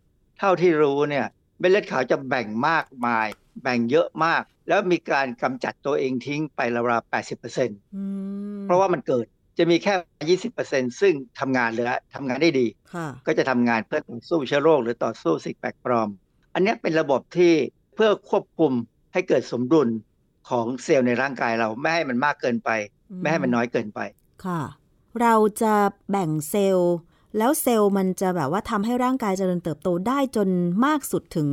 [0.43, 1.25] เท่าที่รู้เนี่ย
[1.59, 3.27] เม็ดเลือดขาวจะแบ่งมากมาย
[3.63, 7.13] แบ่งเยอะมาก แล้วมีการกำจัดตัวเองทิ้งไปราวๆ
[7.47, 8.03] 80%อื
[8.57, 9.25] มเพราะว่ามันเกิด
[9.57, 16.09] จะมีแค่20%ซึ่งทำงานเหลยทำงานได้ดีค่ะก็จะทำงานเพื่อต่อสู้เชื้อโรคหรือต่อสู้สิ่งแปลกปลอม
[16.53, 17.53] อันเนี้ยเป็นระบบที่
[17.95, 18.71] เพื่อควบคุม
[19.13, 19.87] ให้เกิดสมดุล
[20.49, 22.69] ของเซลล์ในร่างกายเราไม่ให้มันมากเกินไป
[23.11, 23.99] อืมไม่ให้มันน้อยเกินไป
[24.45, 24.61] ค่ะ
[25.21, 25.75] เราจะ
[26.11, 26.95] แบ่งเซลล์
[27.37, 30.49] แล้วเซลล์มันจะแบบว่าทำให้ร่างกายเจริญเติบโตได้จน
[30.85, 31.49] มากสุดถึง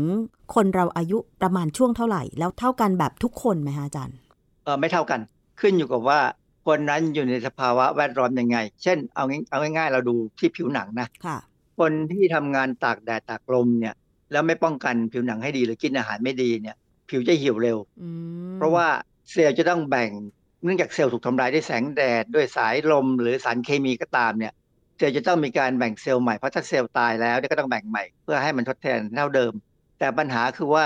[0.54, 4.16] คนเราอายุประมาณช่วงเท่าไหร่ แล้วเท่ากันแบบทุกคนไหมคะอาจารย์
[4.64, 5.20] เออไม่เท่ากัน
[5.60, 6.20] ขึ้นอยู่กับว่า
[6.66, 11.38] คนนั้นอยู่ในสภาวะแวดล้อมยังไง เช่นเอาง่ายเอาง่ายๆ เราดูที่ผิวหนังนะค่ะ
[11.78, 13.94] คนที่ทำงานตากแดดตากลมเนี่ย
[14.32, 16.76] แล้วไม่ป้องกันผิวหนังให้ดีหรือกินอาหารไม่ดีเนี่ย
[17.08, 18.08] ผิวจะเหี่ยวเร็วอื
[18.50, 18.86] มเพราะว่า
[19.30, 20.10] เซลล์จะต้องแบ่ง
[20.62, 24.52] เนื่องจากเซลล์ถูกทำลายด้วยแสงแดดด้วยสายลมหรือสารเคมีก็ตามเนี่ย
[24.98, 29.52] เซลล์จะต้องมีการแบ่งเซลล์ใหม่เพราะถ้าเซลล์ตายแล้วเนี่ยก็ต้องแบ่งใหม่ เพื่อให้มันทดแทนเท่าเดิม
[29.98, 30.84] แต่ปัญหาคือว่า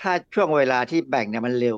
[0.00, 1.76] ถ้าช่วงเวลาที่แบ่งเนี่ยมันเร็ว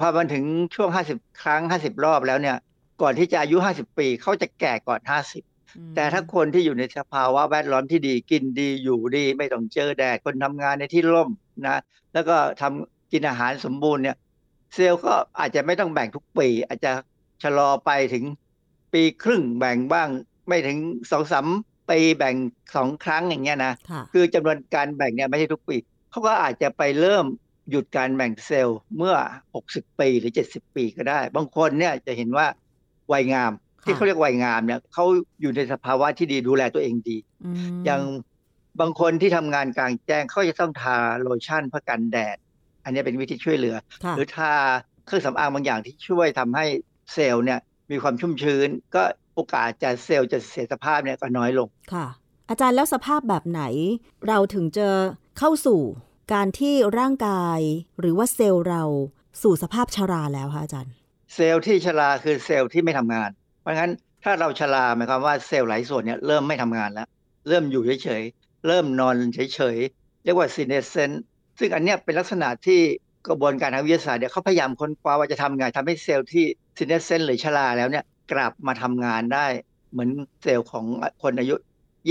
[0.00, 2.56] พอมันถึงช่วง 50 ครั้ง 50 รอบแล้วเนี่ย
[3.02, 5.00] ก่อนที่จะอายุ 50 ปีเขาจะแก่ก่อน
[5.38, 11.30] 50อืมแต่ถ้าคนที่อยู่ในสภาวะแวดล้อมที่ดีกินดีอยู่ดี ไม่ต้องเจอแดดคนทำงานในที่ร่ม
[11.66, 11.80] นะ
[12.14, 14.16] แล้วก็ทำกินอาหารสมบูรณ์เนี่ย
[14.74, 16.92] เซลล์ก็อาจจะไม่ต้องแบ่งทุกปี อาจจะ
[17.42, 18.24] ชะลอไปถึง
[18.92, 20.08] ปีครึ่งแบ่งบ้าง
[20.46, 20.78] ไม่ถึง
[21.10, 21.46] สองสาม
[21.90, 22.36] ปีแบ่ง
[22.76, 25.76] สองครั้งอย่างเงี้ยนะค่ะคือจำนวนการแบ่งเนี่ยไม่ใช่ทุกปี
[26.10, 27.26] เขาก็อาจจะไปเริ่ม
[27.70, 29.14] หยุดการแบ่งเซลล์เมื่อ
[29.56, 32.46] 60 ปีหรือ 70 ปีก็ได้ บางคนเนี่ยจะเห็นว่า
[33.12, 33.52] วัยงาม
[33.84, 35.04] ที่ค่ะเขาเรียกวัยงามเนี่ยเขา
[35.40, 38.02] อยู่ในสภาวะที่ดีดูแลตัวเองดีอืมอย่าง
[38.80, 42.36] บางคนที่ทำงานกลางแจ้งเขาจะต้องทาโลชั่นเพื่อกันแดด
[42.84, 44.52] อันนี้เป็นวิธีช่วยเหลือค่ะหรือทา
[45.06, 46.66] เครื่องสำอางบางอย่างที่ช่วยทำให้
[47.12, 47.58] เซลล์เนี่ย
[47.90, 49.02] มีความชุ่มชื้นก็
[49.36, 52.06] โอกาสจะเซลล์จะเสียสภาพเนี่ยก็น้อยลงค่ะ
[52.50, 53.62] อาจารย์แล้วสภาพแบบไหน
[54.28, 54.88] เราถึงจะ
[55.38, 55.80] เข้าสู่
[56.32, 57.60] การที่ร่างกาย
[58.00, 58.82] หรือว่าเซลล์เรา
[59.42, 60.92] สู่สภาพชราแล้วคะอาจารย์
[61.34, 63.30] เซลล์ที่ชราคือเซลล์ที่ไม่ทำงาน
[63.60, 63.92] เพราะงั้น
[64.24, 67.08] ถ้าเราชราหมายความว่าเซลล์หลายส่วนเนี่ยเริ่มไม่ทำงานแล้ว
[67.48, 71.10] เริ่มอยู่เฉยๆเริ่มนอนเฉยๆเรียกว่า senescence
[71.58, 72.80] ซึ่งอันเนี้ยเป็นลักษณะที่
[73.28, 76.44] กระบวนการทางวิทยาศาสตร์เนี่ยเขาพยายามค้นคว้าว่าจะทำไงทำให้เซลล์ที่
[76.78, 79.46] ซีเนเซนหรือชราแล้วเนี่ย กลับมาทำงานได้
[79.92, 80.10] เหมือน
[80.42, 80.84] เซลล์ของ
[81.22, 81.54] คนอายุ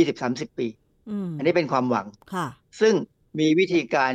[0.02, 0.68] 20-30ปี
[1.10, 2.48] อืมอันนี้เป็นความหวังค่ะ
[2.82, 2.94] ซึ่ง
[3.40, 4.14] มีวิธีการ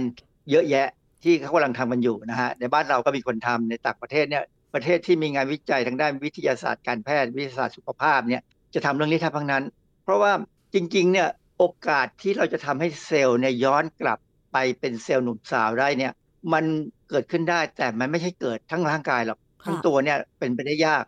[0.51, 0.86] เยอะแยะ
[1.22, 4.44] ที่เขากำลังทำกันอยู่นะฮะ ในบ้านเราก็มีคนทำในต่างประเทศเนี่ย
[4.74, 8.42] ประเทศที่มีงานวิจัยทางด้านวิทยาศาสตร์การแพทย์ วิทยาศาสตร์สุขภาพเนี่ย
[8.74, 9.64] จะทำเรื่องนี้ทั้งนั้น
[10.05, 10.32] เพราะว่า
[10.74, 11.28] จริงๆ เนี่ย
[11.59, 14.18] โอกาสที่เราจะทำให้เซลล์เนี่ยย้อนกลับ
[14.53, 16.12] ไปเป็นเซลล์หนุ่มสาวได้เนี่ย
[16.53, 16.64] มัน
[17.11, 21.05] เกิดขึ้นได้แต่มันไม่ใช่เกิดทั้งร่างกายหรอกค่ะทั้งตัวเนี่ยเป็นไปได้ยาก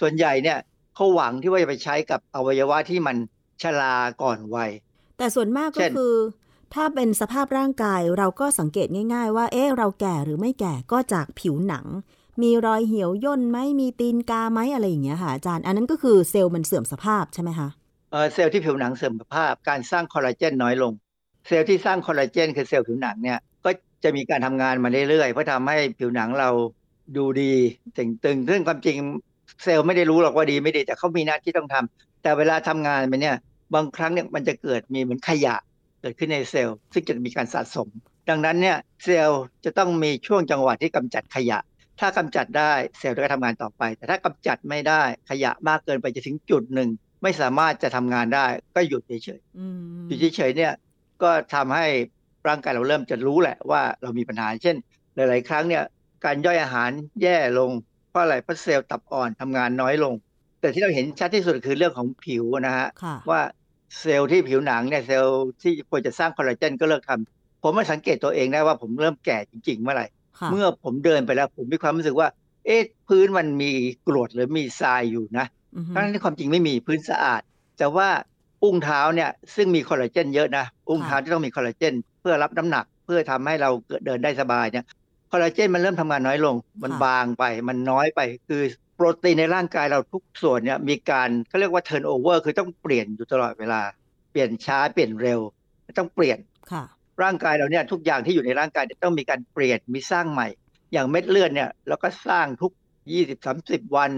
[0.00, 0.58] ส่วนใหญ่เนี่ย
[0.94, 3.16] เขาหวังที่ว่าจะไปใช้กับอวัยวะที่มัน
[3.62, 4.70] ชราก่อนวัย
[5.18, 6.14] แต่ส่วนมากก็เช่นคือ
[6.74, 11.86] ถ้าเป็นสภาพร่างกายเราก็สังเกตง่าย ๆ ว่า เอ๊ะเราแก่หรือไม่แก่ก็จากผิวหนัง
[12.42, 17.68] มีรอยเหี่ยวย่นไหมมีตีนกาไหมอะไรอย่างเงี้ยค่ะอาจารย์ อันนั้นก็คือเซลล์มันเสื่อมสภาพใช่ไหมคะ
[18.10, 20.92] เอ่อเซลล์ที่ผิวหนังเสื่อมสภาพ การสร้างคอลลาเจนน้อยลง
[21.46, 23.70] เซลล์ที่สร้างคอลลาเจนคือเซลล์ผิวหนังเนี่ยก็
[24.04, 26.50] จะมีการทำงานมาเรื่อยๆเพื่อทำให้ผิวหนังเรา
[27.16, 27.52] ดูดี
[27.94, 28.96] เต่งตึงซึ่งความจริง
[29.62, 33.36] เซลล์ไม่ได้รู้หรอกว่าดีไม่ดี แต่เขามีหน้าที่ต้องทำแต่เวลาทำงานไปเนี่ย
[33.74, 35.56] บางครั้งเนี่ยมันจะเกิดมีเหมือนขยะ
[36.00, 37.88] เกิดขึ้นในเซลล์ซึ่งจะมีการสะสม
[38.28, 41.58] ดังนั้นเนี่ยเซลล์จะต้องมีช่วงจังหวะที่กำจัดขยะ
[42.00, 46.88] ถ้ากำจัดได้เซลล์ก็ทำงานต่อไป แต่ถ้ากำจัดไม่ได้ขยะมากเกินไปจะถึงจุดหนึ่ง
[47.22, 48.46] ไม่สามารถจะทำงานได้
[48.76, 50.72] ก็หยุดเฉยอืมๆหยุดเฉยๆเนี่ย
[51.22, 51.86] ก็ทำให้
[52.48, 54.76] ร่างกายเราเริ่มจะรู้แหละว่าเรามีปัญหา เช่น
[55.14, 55.82] หลาย ๆ ครั้งเนี่ย
[56.24, 56.90] การย่อยอาหาร
[57.22, 57.70] แย่ลง
[58.10, 60.14] เพราะอะไรเพราะเซลล์ตับอ่อนทำงานน้อยลง
[60.60, 63.40] แต่ที่เราเห็นชัดที่สุดคือเรื่องของผิวนะฮะค่ะว่า
[64.00, 70.06] เซลล์ที่ผิวหนังเนี่ยเซลล์ที่ควรจะสร้างคอลลาเจนก็เลิกทำผมมาสังเกตตัวเองได้ว่าผมเริ่มแก่จริงๆเมื่อไหร่
[70.38, 72.28] ค่ะเมื่อผมเดินไปแล้วผมมีความรู้สึกว่า
[72.66, 73.70] เอ๊ะพื้นมันมี
[74.06, 75.46] กรวดหรือมีทรายอยู่นะ
[75.76, 77.42] อือฮึทั้งที่ความจริงไม่มีพื้นสะอาด
[77.78, 78.08] แต่ว่า
[78.62, 83.70] อุ้งเท้าเนี่ยซึ่งมีคอลลาเจนเยอะนะ อุ้งเท้าที่ต้องมีคอลลาเจนเพื่อรับน้ำหนัก เพื่อทำให้เรา
[84.06, 84.84] เดินได้สบายเนี่ย
[85.30, 88.62] คอลลาเจนมันเริ่มทำงานน้อยลง มันบางไป มันน้อยไป คือ
[88.96, 93.80] โปรตีนในร่างกายเราทุกส่วนเนี่ยมีการเขาเรียกว่า turnover คือต้องเปลี่ยนอยู่ตลอดเวลา
[94.30, 95.40] เปลี่ยนช้าเปลี่ยนเร็ว
[95.98, 96.38] ต้องเปลี่ยน
[96.72, 96.84] ค่ะ
[97.22, 100.48] ร่างกายเราเนี่ยทุกอย่างที่อยู่ในร่างกายเนี่ยต้องมีการเปลี่ยนมีสร้างใหม่
[100.92, 102.72] อย่างเม็ดเลือดเนี่ยเราก็สร้างทุก
[103.10, 104.12] 20 30วัน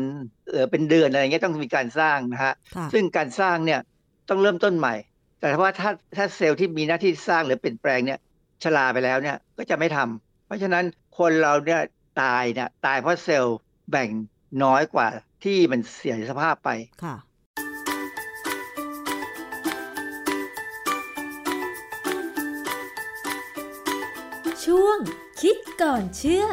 [0.50, 3.80] เออเป็นเดือนอะไรเงี้ยต้องมีการสร้างนะฮะค่ะซึ่งการสร้างเนี่ย
[4.28, 4.94] ต้องเริ่มต้นใหม่
[5.40, 8.18] แต่ว่าถ้าถ้าเซลล์ที่มีหน้าที่สร้างหรือเปลี่ยนแปลงเนี่ย
[8.62, 10.84] ชราไปแล้วเนี่ยก็จะไม่ทำเพราะฉะนั้น
[11.18, 11.82] คนเราเนี่ย
[12.22, 13.58] ตายเนี่ยตายเพราะเซลล์
[13.90, 14.08] แบ่ง
[14.62, 15.08] น้อยกว่า
[15.44, 16.70] ที่มันเสียสภาพไป
[17.04, 17.16] ค่ะ
[24.64, 24.98] ช่วง
[25.40, 26.46] คิดก่อนเชื่อ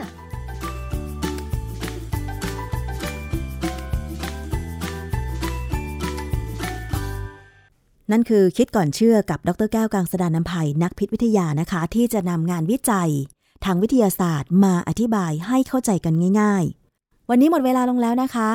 [8.12, 13.12] นั่นคือคิดก่อนเชื่อกับดรแก้วกังสดานนภัยนักพิษวิทยานะคะ ที่จะนำงานวิจัย
[13.66, 16.64] ทางวิทยาศาสตร์มาอธิบายให้เข้าใจกันง่าย
[16.98, 18.50] ๆ วันนี้หมดเวลาลงแล้วนะคะ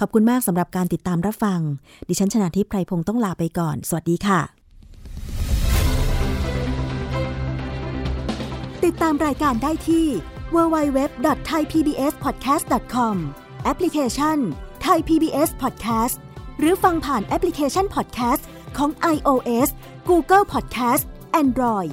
[0.00, 1.60] ขอบคุณมากสำหรับการติดตามรับฟัง
[2.08, 4.40] ดิฉันชนะทิพไพรพงศ์ต้องลาไปก่อน สวัสดีค่ะ
[8.84, 10.06] ติดตามรายการได้ที่
[10.54, 13.16] www.thaipbspodcast.com
[13.64, 14.38] แอปพลิเคชัน
[14.86, 16.16] Thai PBS Podcast
[16.58, 18.42] หรือฟังผ่านแอปพลิเคชัน Podcast
[18.76, 19.68] ของ iOS
[20.08, 21.04] Google Podcast
[21.42, 21.92] Android